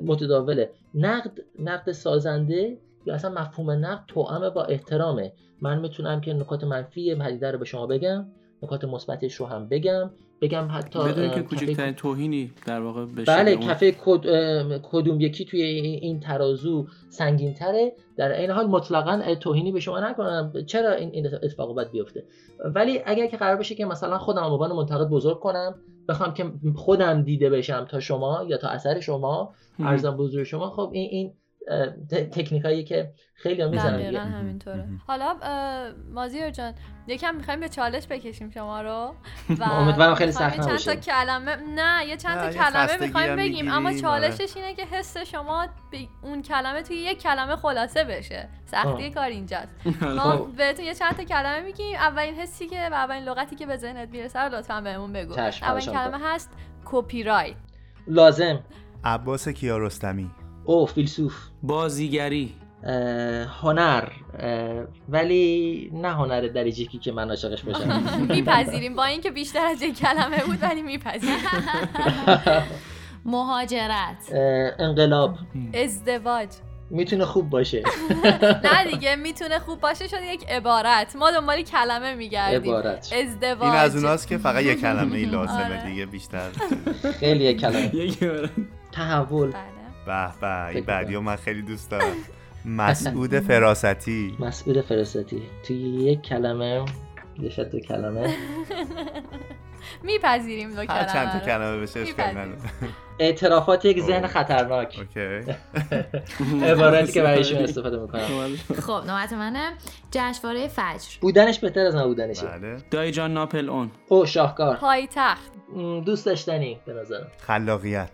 [0.06, 0.70] متداوله.
[0.94, 7.14] نقد نقد سازنده یا اصلا مفهوم نقد توأم با احترامه من می‌تونم که نکات منفی
[7.14, 8.26] پدیده رو به شما بگم
[8.62, 10.10] نکات مثبتش رو هم بگم
[10.40, 13.56] بگم حتی بدون که کوچکترین توهینی در واقع بشه بله.
[13.56, 14.20] کفه کد...
[14.82, 20.52] کدوم یکی توی این ترازو سنگین تره در این حال مطلقا توهینی به شما نکنم
[20.66, 22.24] چرا این این اتفاق باید بیفته
[22.74, 25.74] ولی اگر که قرار بشه که مثلا خودم به عنوان منتقد بزرگ کنم
[26.08, 29.54] بخوام که خودم دیده بشم تا شما یا تا اثر شما.
[29.78, 31.32] ارزم حضور شما خب این این
[32.08, 34.20] تکنیکایی که خیلی می‌زنن دقیقا دیگه.
[34.20, 34.88] همینطوره.
[35.06, 35.36] حالا
[36.12, 36.74] مازیار جان
[37.06, 39.14] یکم می‌خوایم به چالش بکشیم شما رو
[39.58, 40.96] و امیدوارم خیلی سخت یه چند تا نباشه.
[40.96, 44.84] کلمه نه یه چند تا نه، یه کلمه می‌خوایم هم بگیم اما چالشش اینه که
[44.84, 48.48] حس شما به اون کلمه توی یک کلمه خلاصه بشه.
[48.64, 49.10] سختی.
[49.10, 49.68] کار اینجاست.
[50.00, 50.06] خب.
[50.06, 51.96] ما بهتون یه چند تا کلمه میگیم.
[51.96, 55.32] اولین حسی که و اولین لغتی که به ذهنت می‌رسه رو لطفا بهمون بگو.
[55.38, 56.50] اولین کلمه هست
[56.84, 57.56] کپی رایت
[58.06, 58.60] لازم.
[59.04, 60.30] عباس کیارستمی.
[60.70, 61.36] او فیلسوف.
[61.62, 62.54] بازیگری.
[62.84, 62.92] اه،
[63.60, 64.08] هنر.
[64.38, 68.02] اه، ولی نه هنر درجه یکی که من عاشقش باشم.
[68.34, 68.96] میپذیریم.
[68.96, 71.36] با اینکه بیشتر از یک کلمه بود ولی میپذیریم.
[73.24, 74.32] مهاجرت.
[74.32, 75.34] اه، انقلاب.
[75.74, 76.48] ازدواج.
[76.90, 77.82] می‌تونه خوب باشه.
[78.64, 81.16] نه دیگه می‌تونه خوب باشه شد یک عبارت.
[81.16, 82.72] ما دنبال کلمه میگردیم.
[82.72, 83.12] عبارت.
[83.12, 83.62] ازدواج.
[83.62, 85.90] این از اوناست که فقط یه کلمه ای لازمه آره.
[85.90, 86.48] دیگه بیشتر.
[87.20, 87.90] خیلی یک کلمه.
[88.92, 89.52] تحول.
[90.10, 92.14] به به این بعدی من خیلی دوست دارم.
[92.64, 94.36] مسعود فراستی.
[94.38, 95.42] مسئول فراستی.
[95.66, 96.84] توی یک کلمه
[97.38, 98.34] یه شد دو کلمه.
[100.04, 101.46] میپذیریم دو کلمه چند تا.
[101.46, 102.04] کلمه بشه
[103.18, 104.26] اعترافات یک ذهن.
[104.26, 104.98] خطرناک.
[104.98, 105.52] اوکی.
[106.70, 108.56] عبارتی که برایشون استفاده می‌کنم.
[108.80, 109.72] خب نوبت منه.
[110.10, 111.08] جشنواره فجر.
[111.20, 112.46] بودنش بهتر از نبودنشه.
[112.46, 112.76] بله.
[112.90, 114.76] دای جان ناپل اون او شاهکار.
[114.76, 115.52] پایتخت.
[116.04, 117.26] دوست داشتنی به نظرم.
[117.46, 118.10] خلاقیت.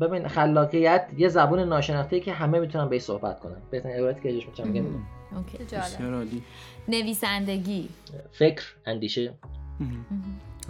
[0.00, 3.56] ببین خلاقیت یه زبون ناشناخته که همه می‌تونن بهش صحبت کنن.
[3.70, 4.98] بهترین عبارتی که ازش می‌تونم بگم اینه.
[5.36, 5.58] اوکی.
[5.64, 5.84] جالب.
[5.84, 6.42] بسیار عالی.
[6.88, 7.88] نویسندگی.
[8.32, 9.34] فکر اندیشه.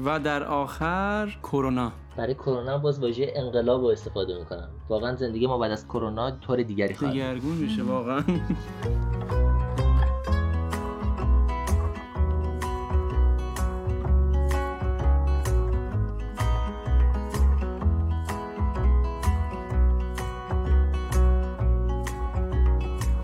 [0.04, 1.92] و در آخر کرونا.
[2.16, 4.68] برای کرونا باز واژه انقلاب رو استفاده می‌کنم.
[4.88, 7.22] واقعا زندگی ما بعد از کرونا طور دیگری خواهد بود.
[7.22, 8.22] دگرگون میشه واقعا.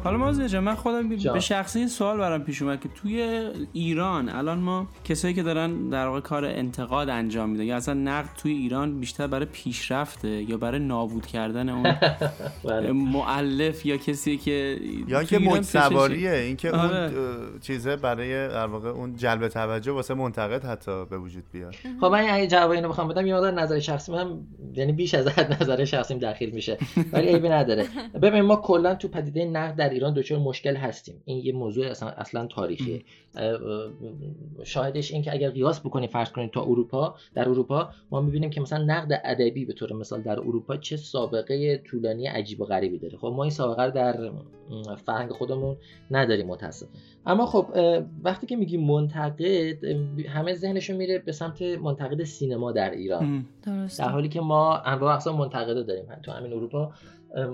[0.05, 1.09] حالا ما جان من خودم.
[1.09, 6.07] به شخصی سوال برام پیش اومد که توی ایران الان ما کسایی که دارن در
[6.07, 10.79] واقع کار انتقاد انجام میدن یا اصلا نقد توی ایران بیشتر برای پیشرفته یا برای
[10.81, 11.83] نابود کردن اون
[12.65, 12.93] بله.
[12.93, 17.11] معلف یا کسی که یا که ایران موج سواریه پیشش- اینکه اون آره.
[17.61, 22.27] چیزه برای در واقع اون جلب توجه واسه منتقد حتی به وجود بیاد خب من
[22.31, 24.39] اگه جواب اینو بخوام بدم یه مقدار نظر شخصی من
[24.75, 26.79] یعنی بیش از حد نظر شخصیم داخل میشه
[27.13, 27.87] ولی عیبی نداره
[28.23, 31.23] ببین ما کلا تو پدیده نقد در ایران دچار مشکل هستیم.
[31.25, 33.03] این یه موضوع اصلا اصلا تاریخیه.
[33.37, 33.91] اه، اه،
[34.65, 38.61] شاهدش این که اگر قیاس بکنیم فرض کنیم تا اروپا در اروپا ما می‌بینیم که
[38.61, 43.19] مثلا نقد ادبی به طور مثال در اروپا چه سابقه طولانی عجیب و غریبی داره.
[43.19, 44.31] خب ما این سابقه رو در
[44.97, 45.77] فرهنگ خودمون
[46.11, 46.93] نداریم متاسفانه.
[47.27, 47.67] اما خب
[48.23, 49.85] وقتی که میگیم منتقد
[50.29, 53.47] همه ذهنشون میره به سمت منتقد سینما در ایران.
[53.67, 54.05] درسته.
[54.05, 56.05] در حالی که ما انواع اقسام منتقدا داریم.
[56.23, 56.93] تو همین اروپا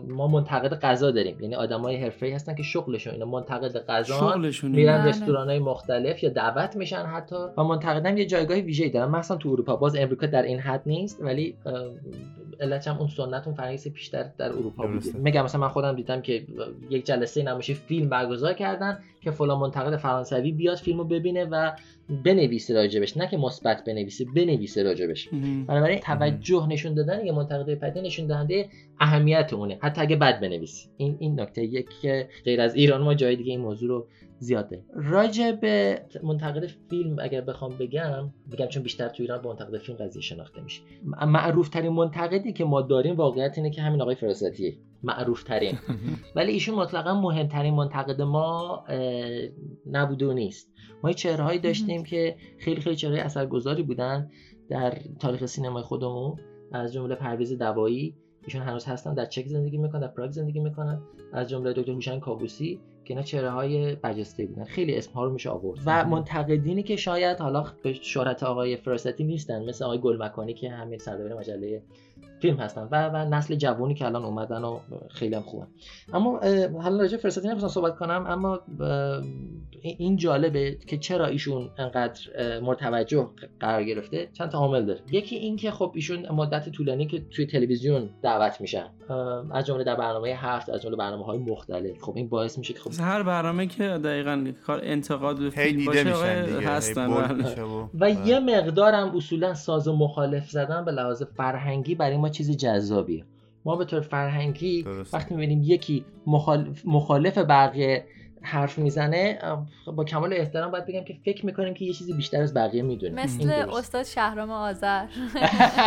[0.08, 1.40] ما منتقد غذا داریم.
[1.40, 3.24] یعنی آدمای حرفه‌ای هستن که شغلشون اینه.
[3.24, 5.08] منتقد غذا میرن بله.
[5.08, 7.36] رستوران های مختلف یا دعوت میشن حتی.
[7.56, 9.76] و منتقدم یه جایگاه ویژه‌ای دارن مثلا تو اروپا.
[9.76, 11.72] باز امریکا در این حد نیست ولی اه،
[12.60, 14.86] علتش هم اون سنت اون فرهنگی بیشتر در اروپا.
[14.86, 15.18] بوده.
[15.18, 16.46] میگم مثلا من خودم دیدم که
[16.90, 21.72] یک جلسه نمایش فیلم برگزار کردن که فلان منتقد فرانسوی بیاد فیلمو ببینه و
[22.25, 25.29] بنویسه راجبش نه که مثبت بنویسه بنویسه راجبش.
[25.69, 28.69] بنابراین توجه نشون دادن یه منتقد پدیده نشون دهنده
[29.01, 30.88] اهمیت اونه حتی اگه بد بنویسی.
[30.97, 34.07] این این نکته یک که غیر از ایران ما جای دیگه این موضوع رو
[34.38, 39.49] زیاد داریم راجع به منتقد فیلم اگر بخوام بگم بگم چون بیشتر تو ایران به
[39.49, 40.83] منتقد فیلم قضیه شناخته میشه.
[41.27, 45.79] معروف ترین منتقدی که ما داریم واقعیت اینه که همین آقای فراستی معروف ترین
[46.37, 49.49] ولی ایشون مطلقا مهمترین منتقد ما اه،
[49.90, 50.72] نبوده و نیست.
[51.03, 54.31] ما چهرههایی داشتیم که خیلی خیلی چهره اثرگذاری بودن
[54.68, 56.37] در تاریخ سینمای خودمون.
[56.72, 58.16] از جمله پرویز دوایی.
[58.44, 61.01] ایشون هنوز هستن در چک زندگی می‌کنن در پراگ زندگی می‌کنن.
[61.33, 64.64] از جمله دکتر هوشنگ کابوسی که اینا چهره های برجسته بودن.
[64.64, 65.81] خیلی اسم ها رو میشه آورد.
[65.87, 70.99] و منتقدینی که شاید حالا به شهرت آقای فراستی نیستن مثل آقای گلمکانی که همین
[70.99, 71.83] سردبیر مجله
[72.42, 74.79] فیلم هستن و و نسل جوانی که الان اومدن و
[75.11, 75.66] خیلی هم خوبن.
[76.12, 76.40] اما
[76.83, 78.61] حالا راجع به فراستی نمی‌خوام صحبت کنم اما
[79.83, 83.29] این جالبه که چرا ایشون انقدر اه، مورد توجه
[83.61, 85.00] قرار گرفته چند تا عامل داره.
[85.11, 88.87] یکی این که خب ایشون مدت طولانی که توی تلویزیون دعوت میشن
[89.50, 92.02] از جمله در برنامه هفت از جمله برنامه های مختلف.
[92.02, 96.05] خب این باعث میشه که خب هر برنامه که دقیقا کار انتقاد به فیلم دیده
[96.05, 97.35] باشه دیگه هستن.
[97.35, 102.29] میشه و و یه مقدارم اصولا ساز و مخالف زدن به لحاظ فرهنگی برای ما
[102.29, 103.25] چیز جذابیه
[103.64, 105.16] ما به طور فرهنگی درسته.
[105.16, 108.05] وقتی می‌بینیم یکی مخالف, مخالف بقیه
[108.46, 109.38] حرف می‌زنه
[109.96, 113.18] با کمال احترام باید بگم که فکر می‌کنیم که یه چیزی بیشتر از بقیه می‌دونیم.
[113.18, 115.04] مثل استاد شهرام آذر.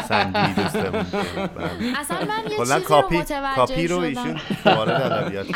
[0.09, 1.99] بله.
[1.99, 4.35] اصلا من یه چیزی رو متوجه کاپی رو شدم.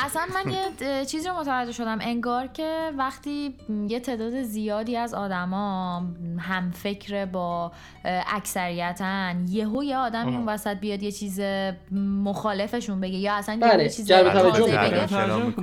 [0.05, 1.99] اصلا من یه چیزی رو متوجه شدم.
[2.01, 3.55] انگار که وقتی
[3.87, 6.03] یه تعداد زیادی از آدما
[6.39, 7.71] هم فکر با
[8.27, 11.39] اکثریتن یهو یه آدمی اون وسط بیاد یه چیز
[12.23, 14.63] مخالفشون بگه یا اصلا یه بله، چیز جلب توجه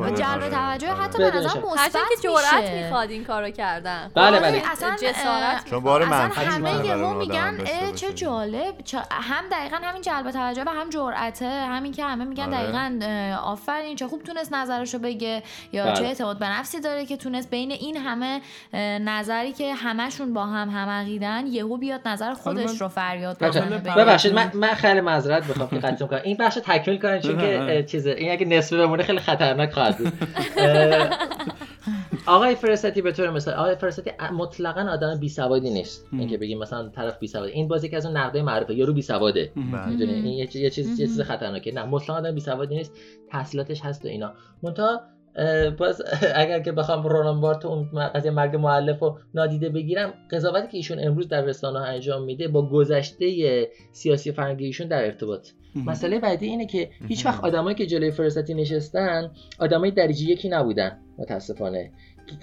[0.01, 0.89] آره، توجه.
[0.89, 1.65] حتی به بدون نظر شک.
[1.65, 2.71] مثبت که جرأت.
[2.71, 4.11] می‌خواد این کارو کردن.
[4.15, 4.63] بله آره، بله.
[4.73, 7.59] اصلا جسارت چون بار اصلا منفی همه یهو میگن
[7.97, 8.13] چه.
[8.13, 8.75] جالب.
[9.11, 11.47] هم دقیقا همین جلب توجه و هم جرأته.
[11.47, 12.73] همین که همه میگن آره.
[12.73, 15.43] دقیقا آفرین چه خوب تونست نظرشو بگه.
[15.73, 15.95] یا بله.
[15.95, 18.41] چه اعتماد به نفسی داره که تونست بین این همه
[18.99, 23.39] نظری که همشون با هم هم عقیدن یهو بیاد نظر خودش رو فریاد.
[23.97, 26.21] ببخشید من من خیلی معذرت می‌خوام که قطع کنم.
[26.25, 28.11] این بخش تکمیل کنن چون که اه، چیزه.
[28.11, 30.13] این اگه نصفه بمونه خیلی خطرناک خواهد بود.
[32.27, 36.07] آقای فرستی به طور مثال آقای فرستی مطلقا آدم بی سوادی نیست.
[36.13, 39.03] اینکه بگیم مثلا طرف بی سواده این بازی که از اون نقده معروفه یارو بی
[39.03, 39.53] سواده.
[39.73, 39.87] بله.
[39.87, 41.73] می‌دونی؟ این یه, چیز یه چیز خطرناکه.
[41.73, 42.93] نه مطلقا آدم بی سوادی نیست.
[43.31, 44.33] تحصیلاتش هست و اینا.
[44.63, 45.01] منتها
[45.37, 46.03] اه، باز
[46.35, 50.99] اگر که بخوام رونان بارت اون قضیه مرگ مؤلف رو نادیده بگیرم قضاوتی که ایشون
[51.01, 55.49] امروز در رسانه انجام میده با گذشته سیاسی فرهنگی ایشون در ارتباط.
[55.75, 60.99] مسئله بعدی اینه که هیچ وقت آدمایی که جلوی فراستی نشستن آدمای درجه یکی نبودن
[61.19, 61.91] متاسفانه.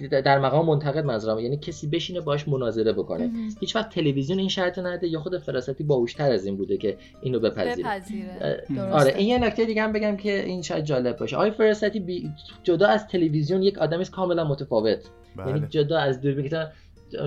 [0.10, 3.32] در مقام منتقد منظورم یعنی کسی بشینه باش مناظره بکنه.
[3.60, 7.40] هیچ وقت تلویزیون این شرط نده یا خود فراستی باهوشتر از این بوده که اینو
[7.40, 7.90] بپذیره.
[7.90, 8.92] بپذیره.
[8.92, 11.36] آره این یه نکته دیگه هم بگم که این شاید جالب باشه.
[11.36, 12.32] آقای فراستی بی...
[12.64, 15.00] جدا از تلویزیون یک آدمی کاملا متفاوت.
[15.38, 15.68] یعنی بله.
[15.70, 16.68] جدا از دوربین که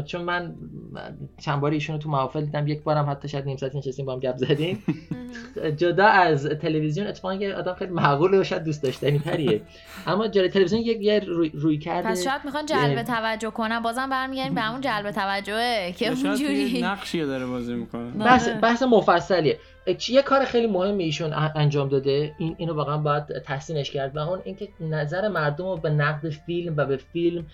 [0.07, 0.55] چون من
[1.39, 4.19] چند بار ایشونو تو محافل دیدم یک بارم حتی شاید نیم ساعت نشستیم با هم
[4.19, 4.83] گپ زدیم.
[5.77, 9.63] جدا از تلویزیون اتفاقا یه آدم خیلی معقوله و شاید دوست داشتنی تریه
[10.07, 12.09] اما جلوی تلویزیون یک یه روی, روی کرده.
[12.09, 13.81] پس شاید می‌خوان جلب توجه کنن.
[13.81, 16.81] بازم برمیگردیم به همون جلب توجهه که اونجوری.
[16.83, 18.11] نقشی داره بازی می‌کنه.
[18.11, 18.61] بحث, آره.
[18.61, 19.59] بحث مفصلیه.
[20.09, 22.35] یه کار خیلی مهم ایشون انجام داده.
[22.39, 24.17] این اینو واقعا باید تحسینش کرد.
[24.17, 27.47] و اون اینکه نظر مردم رو به نقد فیلم و به فیلم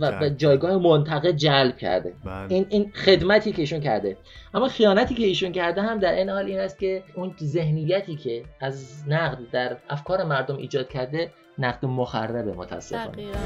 [0.00, 0.28] و.
[0.36, 2.46] جایگاه منتقد جلب کرده بله.
[2.48, 4.16] این این خدمتی که ایشون کرده
[4.54, 8.44] اما خیانتی که ایشون کرده هم در این حال این است که اون ذهنیتی که
[8.60, 13.38] از نقد در افکار مردم ایجاد کرده نقد مخربه متاسفانه دقیقاً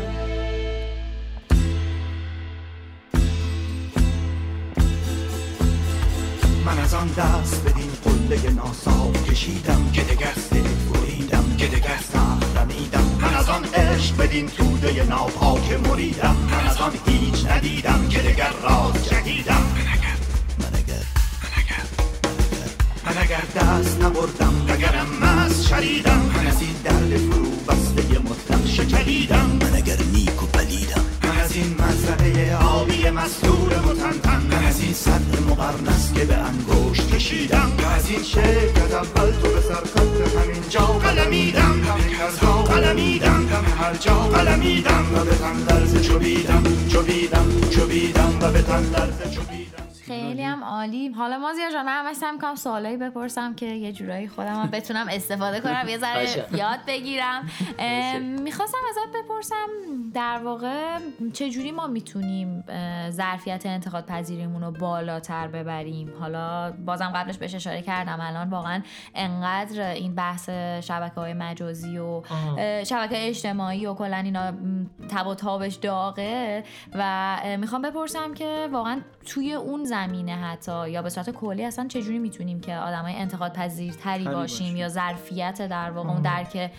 [6.67, 11.67] من از آن دست بدین قله ناصاف کشیدم که دگرسه بریدم که
[12.57, 13.06] رمیدم من
[13.47, 19.09] از آن عشق بدین توده ناپاک مریدم من از آن هیچ ندیدم که دگر راز
[19.09, 19.63] جدیدم
[20.59, 21.03] من اگر
[23.07, 29.51] من اگر دست نبردم اگرم مست شریدم من از این درد فرو بسته مطلق شکریدم
[29.61, 34.93] من اگر نیک و پلیدم من از این مزرعه آبی مستور متنتن من از این
[34.93, 38.21] صدر مقرنس که به انگشت کشیدم من از این
[38.85, 42.56] از اول تو به سرکت همین جا قلمیدم همین همه
[43.87, 49.56] هر جا قلمیدم و به تن لرز چوبیدم چوبیدم چوبیدم و به تن لرز چوبیدم
[50.87, 55.07] عالی حالا مازیار جان هم سعی می‌کنم سوالایی بپرسم که یه جورایی خودم هم بتونم
[55.11, 56.47] استفاده کنم یه ذره.
[56.53, 57.51] یاد بگیرم
[58.43, 59.67] می‌خواستم ازت بپرسم
[60.15, 60.99] در واقع
[61.33, 62.65] چجوری ما می‌تونیم
[63.11, 68.83] ظرفیت انتقاد پذیریمون رو بالاتر ببریم حالا بازم قبلش بهش اشاره کردم الان واقعا
[69.15, 72.23] انقدر این بحث شبکه های مجازی و.
[72.85, 74.53] شبکه اجتماعی و کلا اینا
[75.09, 81.09] تب و تابش داغه و می‌خوام بپرسم که واقعا توی اون زمینه حتی یا به
[81.09, 84.77] صورت کلی اصلا چجوری می‌تونیم که آدمای انتقاد پذیرتری تری باشیم باشیم.
[84.77, 86.71] یا ظرفیت در واقع اون درک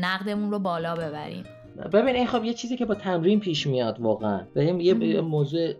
[0.00, 1.44] نقدمون رو بالا ببریم؟
[1.92, 4.40] ببین این خب یه چیزی که با تمرین پیش میاد واقعا.
[4.56, 5.72] و این یه موضوع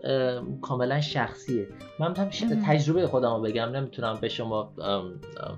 [0.61, 1.67] کاملا شخصیه.
[1.99, 3.69] من می‌تونم تجربه خودم رو بگم.
[3.69, 4.63] نمی‌تونم به شما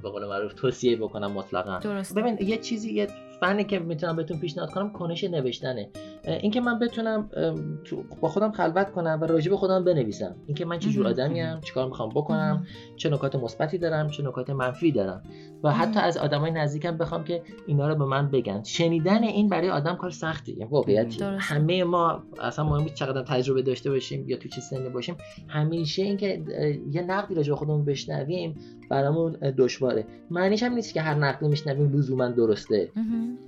[0.03, 1.79] به قول معروف توصیه بکنم مطلقا.
[1.79, 3.07] درست ببین یه چیزی یه
[3.43, 5.89] فنی که می‌تونم بهتون پیشنهاد کنم کنش نوشتنه.
[6.25, 10.35] اینکه من بتونم ام، تو- با خودم خلوت کنم و راجع به خودم بنویسم.
[10.47, 11.13] اینکه من چه جور مهم.
[11.13, 12.65] آدمیم چیکار می‌خوام بکنم
[12.97, 15.23] چه نکات مثبتی دارم چه نکات منفی دارم.
[15.63, 18.63] و حتی از آدمای نزدیکم بخوام که اینا رو به من بگن.
[18.63, 21.17] شنیدن این برای آدم کار سختیه یعنی واقعیتی.
[21.17, 21.51] درست.
[21.51, 25.15] همه ما اصلا مهم نیست چقدر تجربه داشته باشیم یا تو چه سنی باشیم.
[25.47, 26.43] همیشه اینکه
[26.91, 28.55] یه نقدی راجع به خودمون بشنویم
[28.89, 30.05] برامون دشواره.
[30.29, 32.89] معنیش هم نیست که هر نقدی میشنویم لزوما درسته.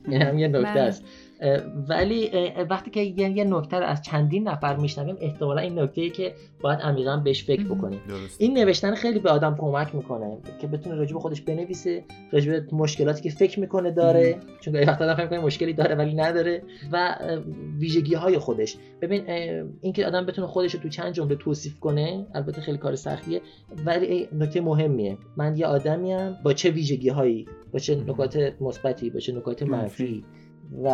[0.07, 0.13] مهم.
[0.13, 0.47] این هم یه
[1.89, 2.31] ولی
[2.69, 6.79] وقتی که یه, نکته رو از چندین نفر میشنویم احتمالا این نکته ای که باید
[6.79, 7.65] عمیقا بهش فکر.
[7.65, 12.03] بکنیم درست این نوشتن خیلی به آدم کمک می‌کنه که بتونه راجع به خودش بنویسه
[12.31, 15.95] راجع به مشکلاتی که فکر می‌کنه داره چون گاهی وقتا آدم فکر می‌کنه مشکلی داره
[15.95, 17.15] ولی نداره و
[17.79, 18.77] ویژگی های خودش.
[19.01, 19.23] ببین
[19.81, 23.41] اینکه آدم بتونه خودش رو تو چند جمله توصیف کنه البته خیلی کار سختیه
[23.85, 25.17] ولی نکته مهمیه.
[25.37, 30.23] من یه آدمیم با چه ویژگی هایی با چه نکات مثبتی با چه نکات منفی.
[30.71, 30.87] و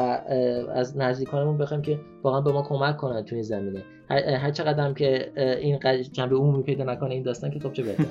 [0.73, 3.83] از نزدیکانمون بخوایم که واقعا به ما کمک کنن تو این زمینه.
[4.11, 5.79] هر, چقدر هم که این
[6.11, 8.05] جنبه عمومی پیدا نکنه این داستان که خب چه بهتر.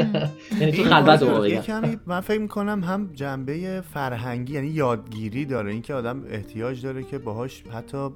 [0.60, 5.72] یعنی تو خلوت یه بگم کمی من فکر می‌کنم هم جنبه فرهنگی یعنی یادگیری داره.
[5.72, 8.08] اینکه آدم احتیاج داره که باهاش حتی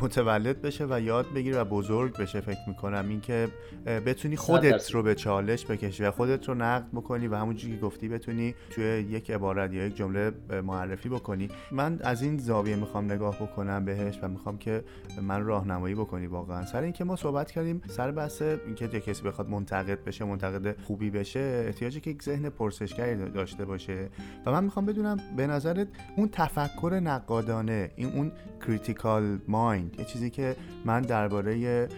[0.00, 3.08] متولد بشه و یاد بگیره و بزرگ بشه فکر می‌کنم.
[3.08, 3.48] اینکه
[3.86, 4.90] بتونی خودت.
[4.90, 8.84] رو به چالش بکشی و خودت رو نقد بکنی و همونجوری که گفتی بتونی توی
[8.84, 10.32] یک عبارت یا یک جمله
[10.64, 11.48] معرفی بکنی.
[11.72, 14.84] من از این زاویه می‌خوام نگاه بکنم بهش و می‌خوام که
[15.22, 16.64] من راهنمایی بکنی واقعا.
[16.78, 21.10] سر اینکه ما صحبت کردیم سر بحث اینکه یه کسی بخواد منتقد بشه منتقد خوبی
[21.10, 24.08] بشه احتیاجی که یک ذهن پرسشگری داشته باشه.
[24.46, 28.32] و من می‌خوام بدونم به نظرت اون تفکر نقادانه این اون
[28.66, 31.88] کریتیکال مایند یه چیزی که من درباره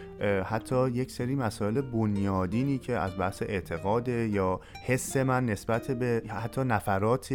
[0.45, 6.61] حتی یک سری مسائل بنیادینی که از بحث اعتقاد یا حس من نسبت به حتی
[6.61, 7.33] نفرات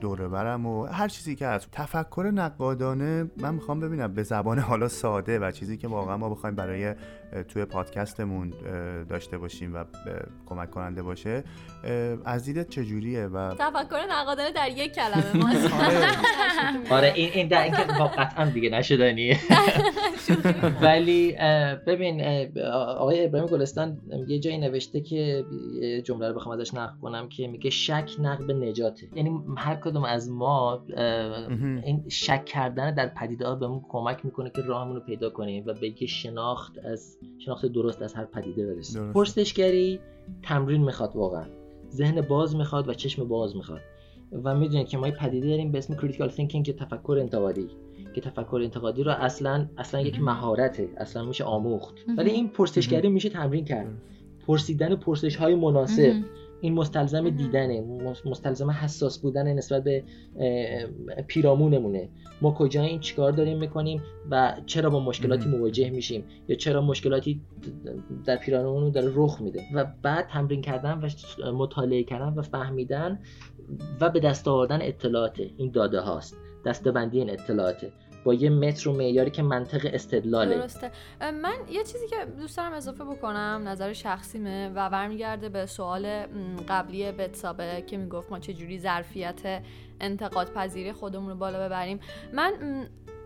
[0.00, 4.14] دوره برم و هر چیزی که از تفکر نقادانه من می‌خوام ببینم.
[4.14, 6.94] به زبان حالا ساده و چیزی که واقعا ما بخوایم برای اه،
[7.48, 8.52] توی پادکستمون
[9.08, 9.84] داشته باشیم و
[10.46, 11.44] کمک کننده باشه.
[12.24, 15.50] از دیدت چجوریه و تفکر نقادانه در یک کلمه ما.
[16.96, 17.12] آره.
[17.14, 17.82] این این در اینکه
[18.18, 19.38] قطعا دیگه نشدنیه
[20.82, 21.36] ولی
[21.86, 22.22] ببین
[22.74, 23.98] آقای ابراهیم گلستان
[24.28, 25.44] یه جایی نوشته که
[26.04, 29.08] جمله رو بخوام ازش نقل کنم که میگه شک نقب نجاته.
[29.14, 30.84] یعنی هر کدوم از ما.
[31.84, 35.74] این شک کردن در پدیده ها بهمون کمک می‌کنه که راهمون رو پیدا کنیم و
[35.74, 39.12] به شناخت از شناخت درست از هر پدیده برسیم.
[39.12, 40.00] پرسشگری
[40.42, 41.46] تمرین می‌خواد واقعا.
[41.90, 43.80] ذهن باز می‌خواد و چشم باز می‌خواد.
[44.44, 47.68] و می‌دونید که ما یه پدیده داریم به اسم critical thinking که تفکر انتقادی.
[48.14, 50.88] که تفکر انتقادی رو اصلا اصلا یک مهارته.
[50.96, 51.94] اصلا میشه آموخت.
[52.16, 54.02] ولی این پرسشگری میشه تمرین کرد.
[54.46, 56.12] پرسیدن پرسش های مناسب
[56.60, 57.80] این مستلزم دیدنه.
[57.80, 60.04] مس- مستلزم حساس بودن نسبت به
[61.26, 62.08] پیرامونمونه.
[62.42, 67.40] ما کجا این چیکار داریم می‌کنیم و چرا با مشکلاتی مواجه میشیم یا چرا مشکلاتی
[68.24, 69.62] در پیرامونمون داره رخ میده.
[69.74, 71.00] و بعد تمرین کردن
[71.44, 73.18] و مطالعه کردن و فهمیدن
[74.00, 76.36] و به دست آوردن اطلاعات این داده هاست
[76.66, 77.92] دستبندی این اطلاعاته.
[78.26, 80.54] با یه متر و معیاری که منطق استدلاله.
[80.54, 80.90] درسته.
[81.20, 86.26] من یه چیزی که دوست دارم اضافه بکنم نظر شخصیمه و برمیگرده به سوال
[86.68, 89.62] قبلی بتسابه که می‌گفت ما چجوری ظرفیت
[90.00, 92.00] انتقاد پذیری خودمون رو بالا ببریم.
[92.32, 92.52] من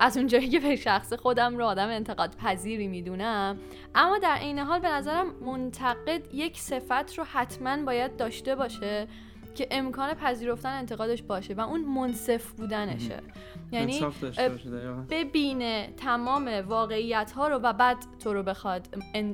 [0.01, 3.59] از اونجایی که به شخص خودم رو آدم انتقاد پذیری می‌دونم
[3.95, 9.07] اما در عین حال به نظرم منتقد یک صفت رو حتما باید داشته باشه
[9.55, 13.21] که امکان پذیرفتن انتقادش باشه و اون منصف بودنشه.
[13.73, 14.01] یعنی.
[15.11, 18.89] ببینه تمام واقعیت ها رو و بعد تو رو بخواد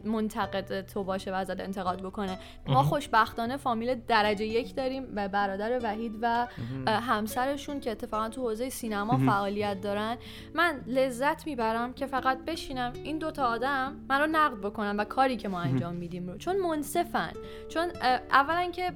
[0.05, 2.82] منتقد تو باشه و ازت انتقاد بکنه ما.
[2.82, 6.47] خوشبختانه فامیل درجه یک داریم و برادر وحید و
[6.87, 9.18] همسرشون که اتفاقا تو حوزه سینما.
[9.18, 10.16] فعالیت دارن
[10.55, 15.37] من لذت می‌برم که فقط بشینم این دوتا آدم من رو نقد بکنن و کاری
[15.37, 17.32] که ما انجام میدیم رو چون منصفن
[17.68, 17.89] چون
[18.30, 18.93] اولا که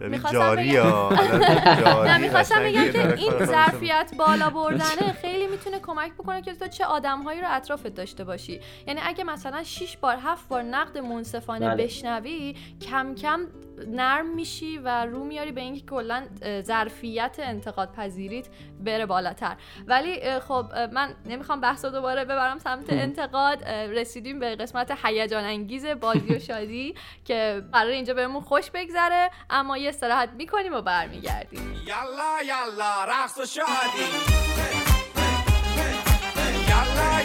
[0.00, 1.10] ببین می‌خواستم جاری ها
[2.08, 6.84] نه می‌خواستم بگم که این ظرفیت بالا بردنه خیلی می‌تونه کمک بکنه که تو چه
[6.84, 8.60] آدمهایی رو اطرافت داشته باشی.
[8.86, 11.84] یعنی اگه مثلا 6 بار 7 بار نقد منصفانه بله.
[11.84, 12.56] بشنوی
[12.90, 13.40] کم کم
[13.88, 16.26] نرم میشی و رو میاری به اینکه کلا
[16.62, 18.46] ظرفیت انتقاد پذیریت
[18.80, 19.56] بره بالاتر.
[19.86, 23.64] ولی خب من نمی‌خوام بحث رو دوباره ببرم سمت انتقاد.
[23.68, 26.94] رسیدیم به قسمت هیجان انگیز بازی و شادی
[27.26, 29.30] که قرار اینجا بهمون خوش بگذره.
[29.50, 31.74] اما یه استراحت می‌کنیم و برمیگردیم.
[31.86, 34.06] یالا یالا رقص و شادی.
[36.68, 37.15] یالا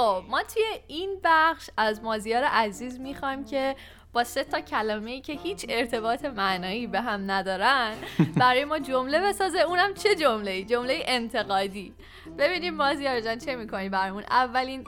[0.00, 3.76] خب ما توی این بخش از مازیار عزیز می‌خوایم که
[4.12, 7.94] با سه تا کلمه ای که هیچ ارتباط معنایی به هم ندارن
[8.36, 9.60] برای ما جمله بسازه.
[9.60, 11.94] اونم چه جمله ای جمله انتقادی.
[12.38, 14.84] ببینیم مازیار جان چه می‌کنی برامون؟ اولین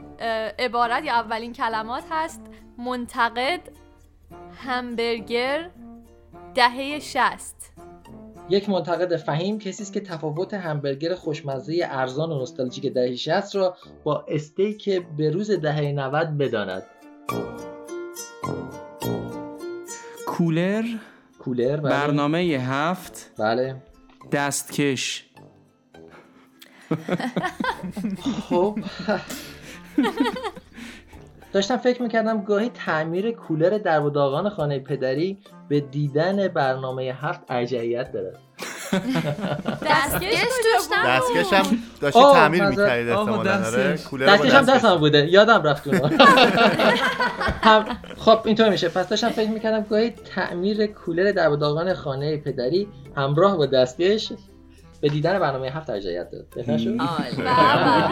[0.58, 2.40] عبارت یا اولین کلمات هست
[2.78, 3.60] منتقد
[4.66, 5.70] همبرگر
[6.54, 7.61] دهه شست
[8.48, 13.76] یک منتقد فهیم کسی است که تفاوت همبرگر خوشمزه ارزان و نوستالژیک دهه 60 را
[14.04, 14.88] با استیک
[15.18, 16.82] بروز دهه 90 بداند.
[20.26, 20.84] کولر
[21.38, 21.90] کولر بله.
[21.90, 23.32] برنامه هفت.
[23.38, 23.82] بله.
[24.32, 25.24] دستکش.
[28.48, 28.78] خب.
[31.52, 35.38] داشتم فکر می‌کردم گاهی تعمیر کولر در و داغان خانه پدری
[35.68, 38.32] به دیدن برنامه هفت ارجعیت داره
[39.82, 41.06] دستکش توش نبود.
[41.06, 42.66] دستکش هم داشتی تعمیر.
[42.66, 43.66] می‌کردید احتمالاً.
[43.66, 43.92] آره
[44.26, 44.64] دستکش هم.
[44.64, 45.82] دستم بوده یادم رفت
[48.18, 52.88] خب اینطور میشه پس داشتم فکر می‌کردم گاهی تعمیر کولر در و داغان خانه پدری
[53.16, 54.32] همراه با دستکش
[55.00, 57.00] به دیدن برنامه هفت ارجعیت داره بهتر شد؟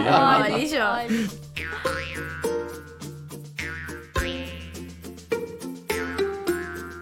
[0.08, 2.49] عالی شد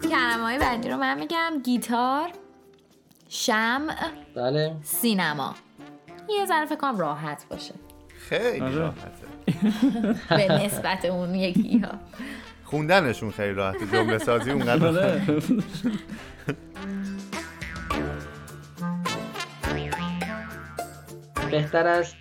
[0.09, 1.53] کلمه های بعدی رو من میگم.
[1.65, 2.31] گیتار
[3.29, 3.95] شمع
[4.35, 4.77] بله.
[4.83, 5.55] سینما.
[6.29, 7.75] یه ذره فکر کنم راحت باشه.
[8.29, 8.75] خیلی آره.
[8.75, 9.29] راحته.
[10.37, 11.91] به نسبت اون یکی ها
[12.65, 13.87] خوندنشون خیلی راحته.
[13.87, 15.23] جمله سازی اونقدر آره.
[21.51, 22.17] بهتر است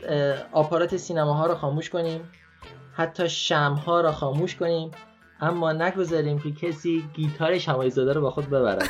[0.51, 2.21] آپارات سینما ها رو خاموش کنیم.
[2.93, 4.91] حتی شم ها را خاموش کنیم.
[5.41, 8.83] اما نگذاریم که کسی گیتار شمایی زاده رو با خود ببرد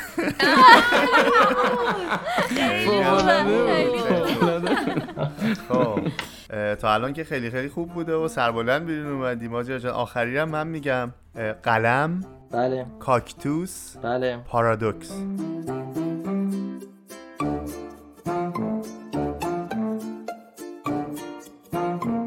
[5.68, 6.00] خب
[6.74, 10.66] تا الان که خیلی خیلی خوب بوده و سربلند بیرون اومدی مازیار جان آخری من
[10.66, 11.12] میگم
[11.62, 12.86] قلم بله.
[12.98, 14.36] کاکتوس بله.
[14.36, 15.12] پارادوکس.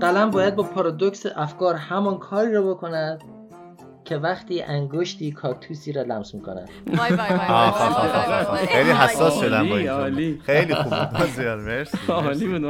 [0.02, 3.24] قلم باید با پارادوکس افکار همان کاری رو بکند
[4.12, 8.68] که وقتی انگشتی کاکتوسی را لمس می‌کند وای وای وای آخ، وای.
[8.68, 10.40] خیلی حساس شدم با.
[10.46, 10.94] خیلی خوب.
[11.22, 11.98] بود مرسی.
[12.10, 12.62] عالی بود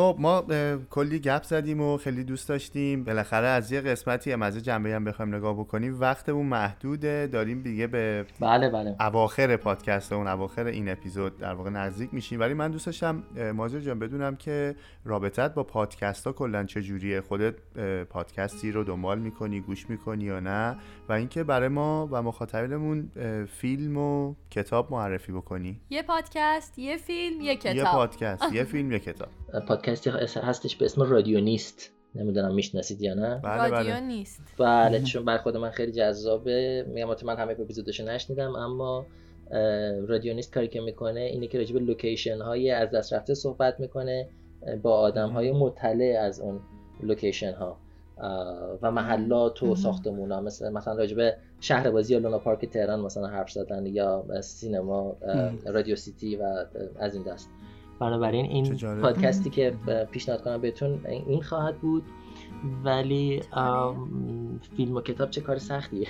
[0.00, 0.44] خب ما
[0.90, 3.04] کلی گپ زدیم و خیلی دوست داشتیم.
[3.04, 6.00] بالاخره از یه قسمتی هم از یه جنبه هم بخوایم نگاه بکنیم.
[6.00, 7.26] وقتمون محدوده.
[7.26, 8.96] داریم دیگه به بله بله.
[9.00, 12.40] اواخر پادکست اون اواخر این اپیزود در واقع نزدیک میشیم.
[12.40, 13.22] ولی من دوست داشتم
[13.54, 14.74] مازیار جان بدونم که
[15.04, 17.54] رابطت با پادکست ها کلا چجوریه خودت
[18.10, 20.76] پادکستی رو دنبال می‌کنی گوش می‌کنی یا نه؟
[21.08, 23.10] و اینکه برای ما و مخاطبینمون
[23.46, 25.80] فیلم و کتاب معرفی بکنی.
[25.90, 27.92] یه پادکست یه فیلم یه یه کتاب.
[27.92, 29.28] پادکست یه فیلم یه کتاب.
[29.90, 31.92] پادکستی هستش به اسم رادیو نیست.
[32.14, 33.40] نمی‌دونم می‌شناسید یا نه.
[33.44, 34.00] بله رادیو بله.
[34.00, 34.40] نیست.
[34.58, 36.84] بله چون بر خود من خیلی جذابه.
[36.88, 39.06] میگم البته من همه اپیزودش نشنیدم اما
[40.08, 43.80] رادیو نیست کاری که می‌کنه اینه که راجع به location های از دست رفته صحبت
[43.80, 44.28] می‌کنه
[44.82, 46.60] با آدم های مطلع از اون
[47.02, 47.76] location ها
[48.82, 53.00] و محلات و ساختمون ها مثل مثلا راجع به شهر بازی یا لونا پارک تهران
[53.00, 55.16] مثلا حرف زدن یا سینما
[55.66, 56.64] رادیو سیتی و
[56.98, 57.48] از این دست.
[58.00, 58.78] بنابراین این.
[59.00, 59.76] پادکستی که
[60.10, 62.04] پیشنهاد کنم بهتون این خواهد بود.
[62.84, 63.42] ولی
[64.76, 66.08] فیلم و کتاب چه کار سختیه.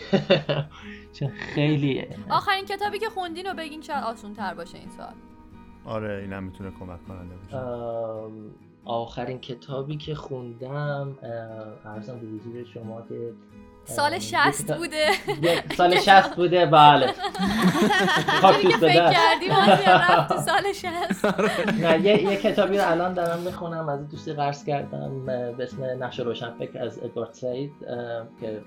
[1.18, 5.12] چون خیلی آخرین کتابی که خوندین رو بگین شاید آسون تر باشه این سال
[5.84, 7.56] آره اینم می‌تونه کمک کننده باشه.
[8.84, 11.18] آخرین کتابی که خوندم
[11.84, 13.32] ارزم به حضور شما که
[13.96, 15.06] سال اه، 60 یک کتاب- بوده.
[15.76, 17.06] سال 60 بوده بله.
[18.62, 19.16] که به فکر دست.
[19.16, 19.48] کردی
[19.86, 21.24] رفت تو سال 60
[21.82, 26.50] نه یه, کتابی رو الان دارم می‌خونم از دوستی قرض کردم به اسم نقش روشن
[26.58, 27.72] فکر از ادوارد سعید
[28.40, 28.60] که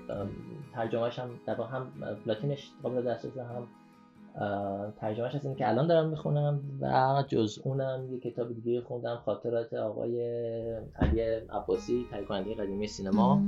[0.74, 1.86] ترجمهش هم در هم
[2.26, 3.66] لاتینش قابل دسترس هم
[5.00, 9.74] ترجمهش از این که الان دارم می‌خونم و جز اونم یه کتاب دیگه خوندم خاطرات
[9.74, 10.20] آقای
[10.98, 11.20] علی
[11.52, 13.42] عباسی تهیه کننده قدیمی سینما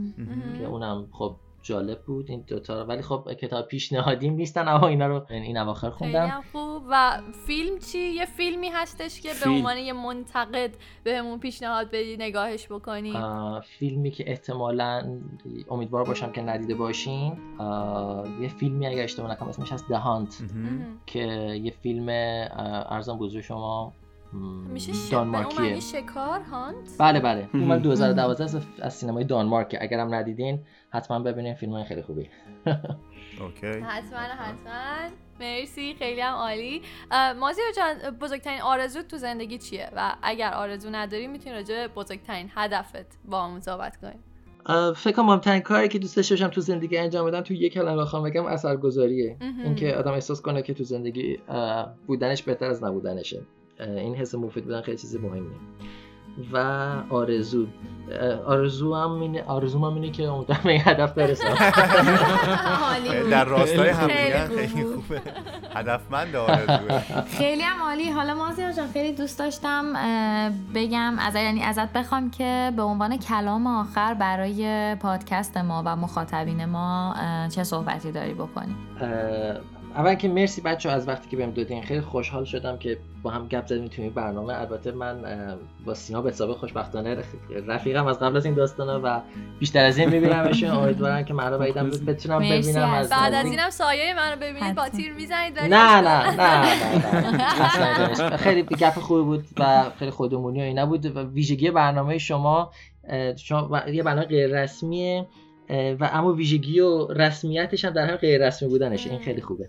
[0.59, 2.89] که اونم خب جالب بود این دوتا رو.
[2.89, 4.69] ولی خب کتاب پیشنهادیم نیستن.
[4.69, 6.27] اما اینا رو این اواخر خیلی خوندم.
[6.27, 6.83] هم خوب.
[6.91, 9.55] و فیلم چی؟ یه فیلمی هستش که به فیلم.
[9.55, 10.71] عنوان یه منتقد
[11.05, 13.15] بهمون پیشنهاد بدی نگاهش بکنی.
[13.79, 15.21] فیلمی که احتمالا
[15.71, 17.33] امیدوار باشم که ندیده باشین.
[18.41, 20.43] یه فیلمی اگر اشتباه نکنم اسمش هست دهانت
[21.07, 21.21] که
[21.63, 22.09] یه فیلم
[22.89, 23.93] ارزم بزرگ شما
[24.73, 24.93] میشه.
[24.93, 25.81] به دانمارکیه.
[25.81, 27.49] شکار هانت؟ بله بله.
[27.55, 30.61] مال 2012 از, از سینمای دانمارک اگرم ندیدین
[30.97, 32.29] حتما ببینین فیلم های خیلی خوبی.
[33.41, 33.67] اوکی.
[33.67, 35.17] حتما حتما.
[35.41, 36.83] مرسی خیلی هم عالی.
[37.11, 41.89] اه، مازیار جان بزرگترین آرزوت تو زندگی چیه؟ و اگر آرزو نداری می‌تونی راجع به
[41.89, 44.19] بزرگترین هدفت با همون صحبت کنیم.
[44.67, 47.73] اه، فکر کنم مهمترین کاری که دوست داشته باشم تو زندگی انجام بدم تو یک
[47.73, 49.37] کلمه بخوام بگم اثرگذاریه.
[49.65, 51.39] اینکه آدم احساس کنه که تو زندگی
[52.07, 53.43] بودنش بهتر از نبودنشه.
[53.81, 55.59] این حس مفید بودن خیلی چیز مهمیه.
[56.53, 56.57] و
[57.11, 57.67] آرزو.
[58.47, 61.55] آرزو هم اینه آرزو هم اینه که امیدوارم به این هدف برسم.
[63.31, 64.57] در راستای خیلی هم خوب.
[64.57, 64.85] خیلی.
[64.85, 65.21] خوبه.
[65.75, 67.01] هدفمند آرزوه.
[67.39, 68.11] خیلی هم عالی.
[68.11, 69.93] حالا مازیار جان خیلی دوست داشتم
[70.75, 76.65] بگم از یعنی ازت بخوام که به عنوان کلام آخر برای پادکست ما و مخاطبین
[76.65, 77.15] ما
[77.55, 78.75] چه صحبتی داری بکنی؟
[79.97, 83.47] اول که مرسی بچه از وقتی که بهم دادین خیلی خوشحال شدم که با هم
[83.49, 85.17] گپ زدیم تو این برنامه البته من
[85.87, 89.21] با سینا به حساب خوشبختانه رف- رفیقم از قبل از این داستانا و
[89.59, 93.47] بیشتر از این میبینمشون امیدوارم که مرا بعیدم بتونم ببینم از- بعد از.
[93.47, 94.89] اینم سایه منو ببینید با.
[94.89, 96.61] تیر می‌زنید ولی نه نه نه
[97.31, 98.37] نه.
[98.37, 102.71] خیلی گپ خوبی بود و خیلی خودمونی و اینا بود و ویژگی برنامه شما
[103.37, 105.27] شما یه برنامه غیر رسمیه
[105.71, 109.69] و اما ویژگی و رسمیتش هم در هم غیر رسمی بودنشه این خیلی خوبه.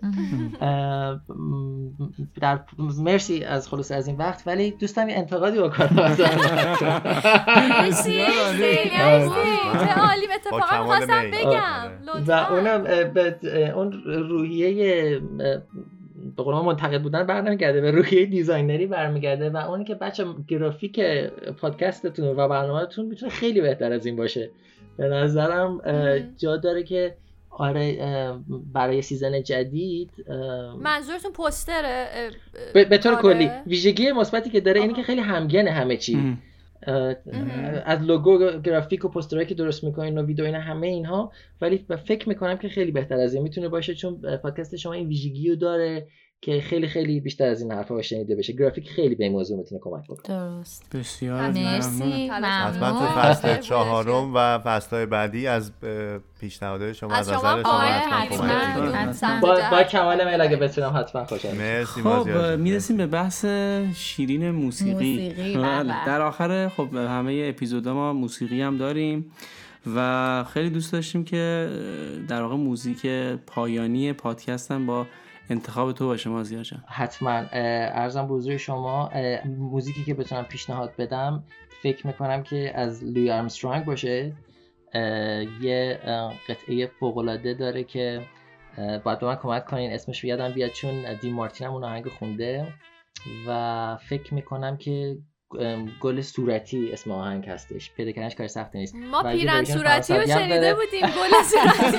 [2.40, 2.60] در
[2.98, 4.42] مرسی از خلاص از این وقت.
[4.46, 6.16] ولی دوستم یه انتقادی بکنم
[7.82, 8.20] مرسی
[9.96, 10.26] عالی.
[10.26, 11.30] با اتفاقا میل.
[11.30, 11.50] بگم.
[12.08, 12.24] آره.
[12.26, 12.86] و اونم
[13.74, 15.20] اون روحیه
[16.36, 20.24] به قول ما منتقد بودن برنمیگرده به روحیه designer ی برمیگرده و اونی که بچه
[20.48, 21.00] گرافیک
[21.60, 24.50] پادکستتون و برنامهتون می‌تونه خیلی بهتر از این باشه.
[24.98, 25.80] به نظرم.
[26.36, 27.16] جا داره که
[27.50, 27.98] آره
[28.72, 30.10] برای season جدید
[30.82, 32.06] منظورتون پوستره؟
[32.74, 33.50] به به طور کاره؟ کلی.
[33.66, 36.38] ویژگی مثبتی که داره اینه که خیلی همگنه همه چی.
[37.84, 41.32] از لوگو گرافیک و پوسترهایی که درست می‌کنین و ویدیو اینا همه اینها.
[41.60, 43.42] ولی فکر می‌کنم که خیلی بهتر از این.
[43.42, 46.06] می‌تونه باشه چون پادکست شما این ویژگی رو داره.
[46.40, 49.80] که خیلی خیلی بیشتر از این حرفا شنیده بشه گرافیک خیلی به این موضوع می‌تونه
[49.84, 52.76] کمک بکنه درست بسیار مرسی ممنون.
[52.76, 55.72] ممنون فصل چهارم و فصلهای بعدی از
[56.40, 59.40] پیشنهادهای شما از نظر شما آره، حتما.
[59.40, 61.54] با, با کمال میل اگه بتونم حتما خوشحال.
[61.54, 62.28] مرسی خب.
[62.58, 63.44] می‌رسیم به بحث
[63.94, 65.82] شیرین موسیقی, موسیقی، بله.
[65.82, 66.06] بله.
[66.06, 69.32] در آخر خب همه اپیزودا ما موسیقی هم داریم
[69.96, 71.70] و خیلی دوست داشتیم که
[72.28, 73.06] در واقع موزیک
[73.46, 75.06] پایانی پادکست هم با
[75.50, 77.44] انتخاب تو باشه مازیار جان حتما.
[77.52, 79.10] ارزم به حضور شما
[79.46, 81.44] موزیکی که بتونم پیشنهاد بدم
[81.82, 84.32] فکر می‌کنم که از لوی آرمسترانگ باشه.
[85.60, 86.00] یه
[86.48, 88.22] قطعه فوقالعاده داره که
[89.04, 89.92] باید به من کمک کنین.
[89.92, 92.66] اسمش رو یادم بیاد چون دی مارتین هم اون آهنگ خونده.
[93.46, 95.18] و فکر می‌کنم که
[96.00, 97.92] گل صورتی اسم آهنگ هستش.
[97.92, 98.94] پیدا کردنش کار سختی نیست.
[98.94, 100.74] ما پیرهن صورتی رو شنیده.
[100.74, 101.98] بودیم گل صورتی.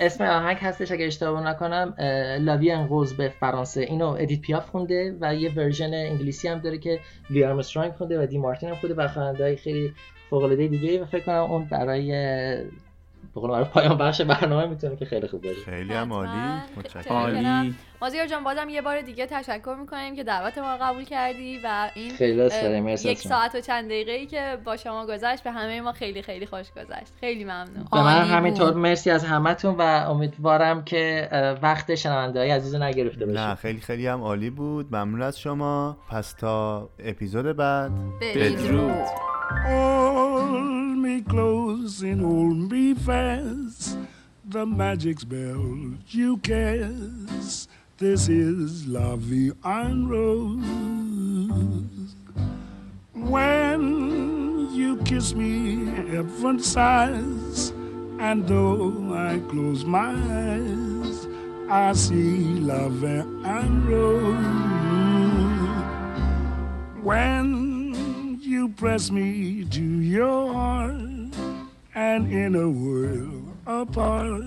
[0.00, 1.94] اسم آهنگ هستش اگه اشتباه نکنم.
[2.40, 3.80] La Vie en rose به فرانسه.
[3.80, 7.00] اینو ادیت پیاف خونده و یه version انگلیسی هم داره که
[7.30, 9.94] لویی آرمسترانگ خونده و دین مارتین هم خونده و خواننده خیلی
[10.30, 12.12] فوق العاده دیگه و فکر کنم اون برای
[13.34, 15.60] به قول معروف پایان بخش برنامه می‌تونه که خیلی خوب باشه.
[15.64, 16.30] خیلی هم عالی.
[16.76, 17.16] متشکرم.
[17.16, 17.74] عالی.
[18.02, 21.90] مازیار جان بازم یه بار دیگه تشکر می‌کنیم که دعوت ما رو قبول کردی و
[21.94, 22.80] این.
[22.80, 23.18] مرسی یک.
[23.18, 26.70] ساعت و چند دقیقه ای که با شما گذشت به همه ما خیلی خیلی خوش
[26.70, 27.12] گذشت.
[27.20, 27.86] خیلی ممنون.
[27.92, 28.74] به من همینطور.
[28.74, 31.28] مرسی از همتون و امیدوارم که
[31.62, 34.86] وقت شنونده های عزیز رو نگرفته نه باشه خیلی خیلی هم عالی بود.
[34.96, 35.96] ممنون از شما.
[36.10, 37.92] پس تا اپیزود بعد.
[38.20, 39.06] بدرود.
[41.02, 43.98] Me close and hold me fast.
[44.44, 47.68] The magic spell you cast.
[47.98, 52.14] This is Vie en Rose.
[53.14, 57.72] When you kiss me, heaven sighs.
[58.20, 61.26] And though I close my eyes,
[61.68, 62.86] I see La
[63.44, 64.62] and Rose.
[67.02, 67.61] When
[68.62, 70.94] you press me to your heart,
[71.96, 74.40] and in a world apart,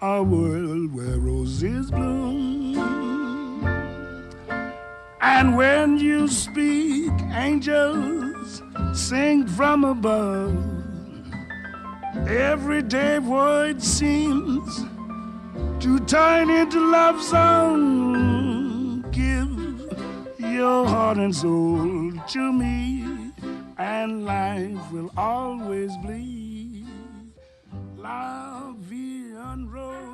[0.00, 2.76] a world where roses bloom.
[5.20, 8.62] And when you speak, angels
[8.94, 10.58] sing from above.
[12.26, 14.84] Everyday word seems
[15.84, 19.02] to turn into love song.
[19.12, 19.50] Give
[20.40, 23.09] your heart and soul to me,
[23.80, 26.84] and life will always be
[27.96, 30.09] La Vie en Rose.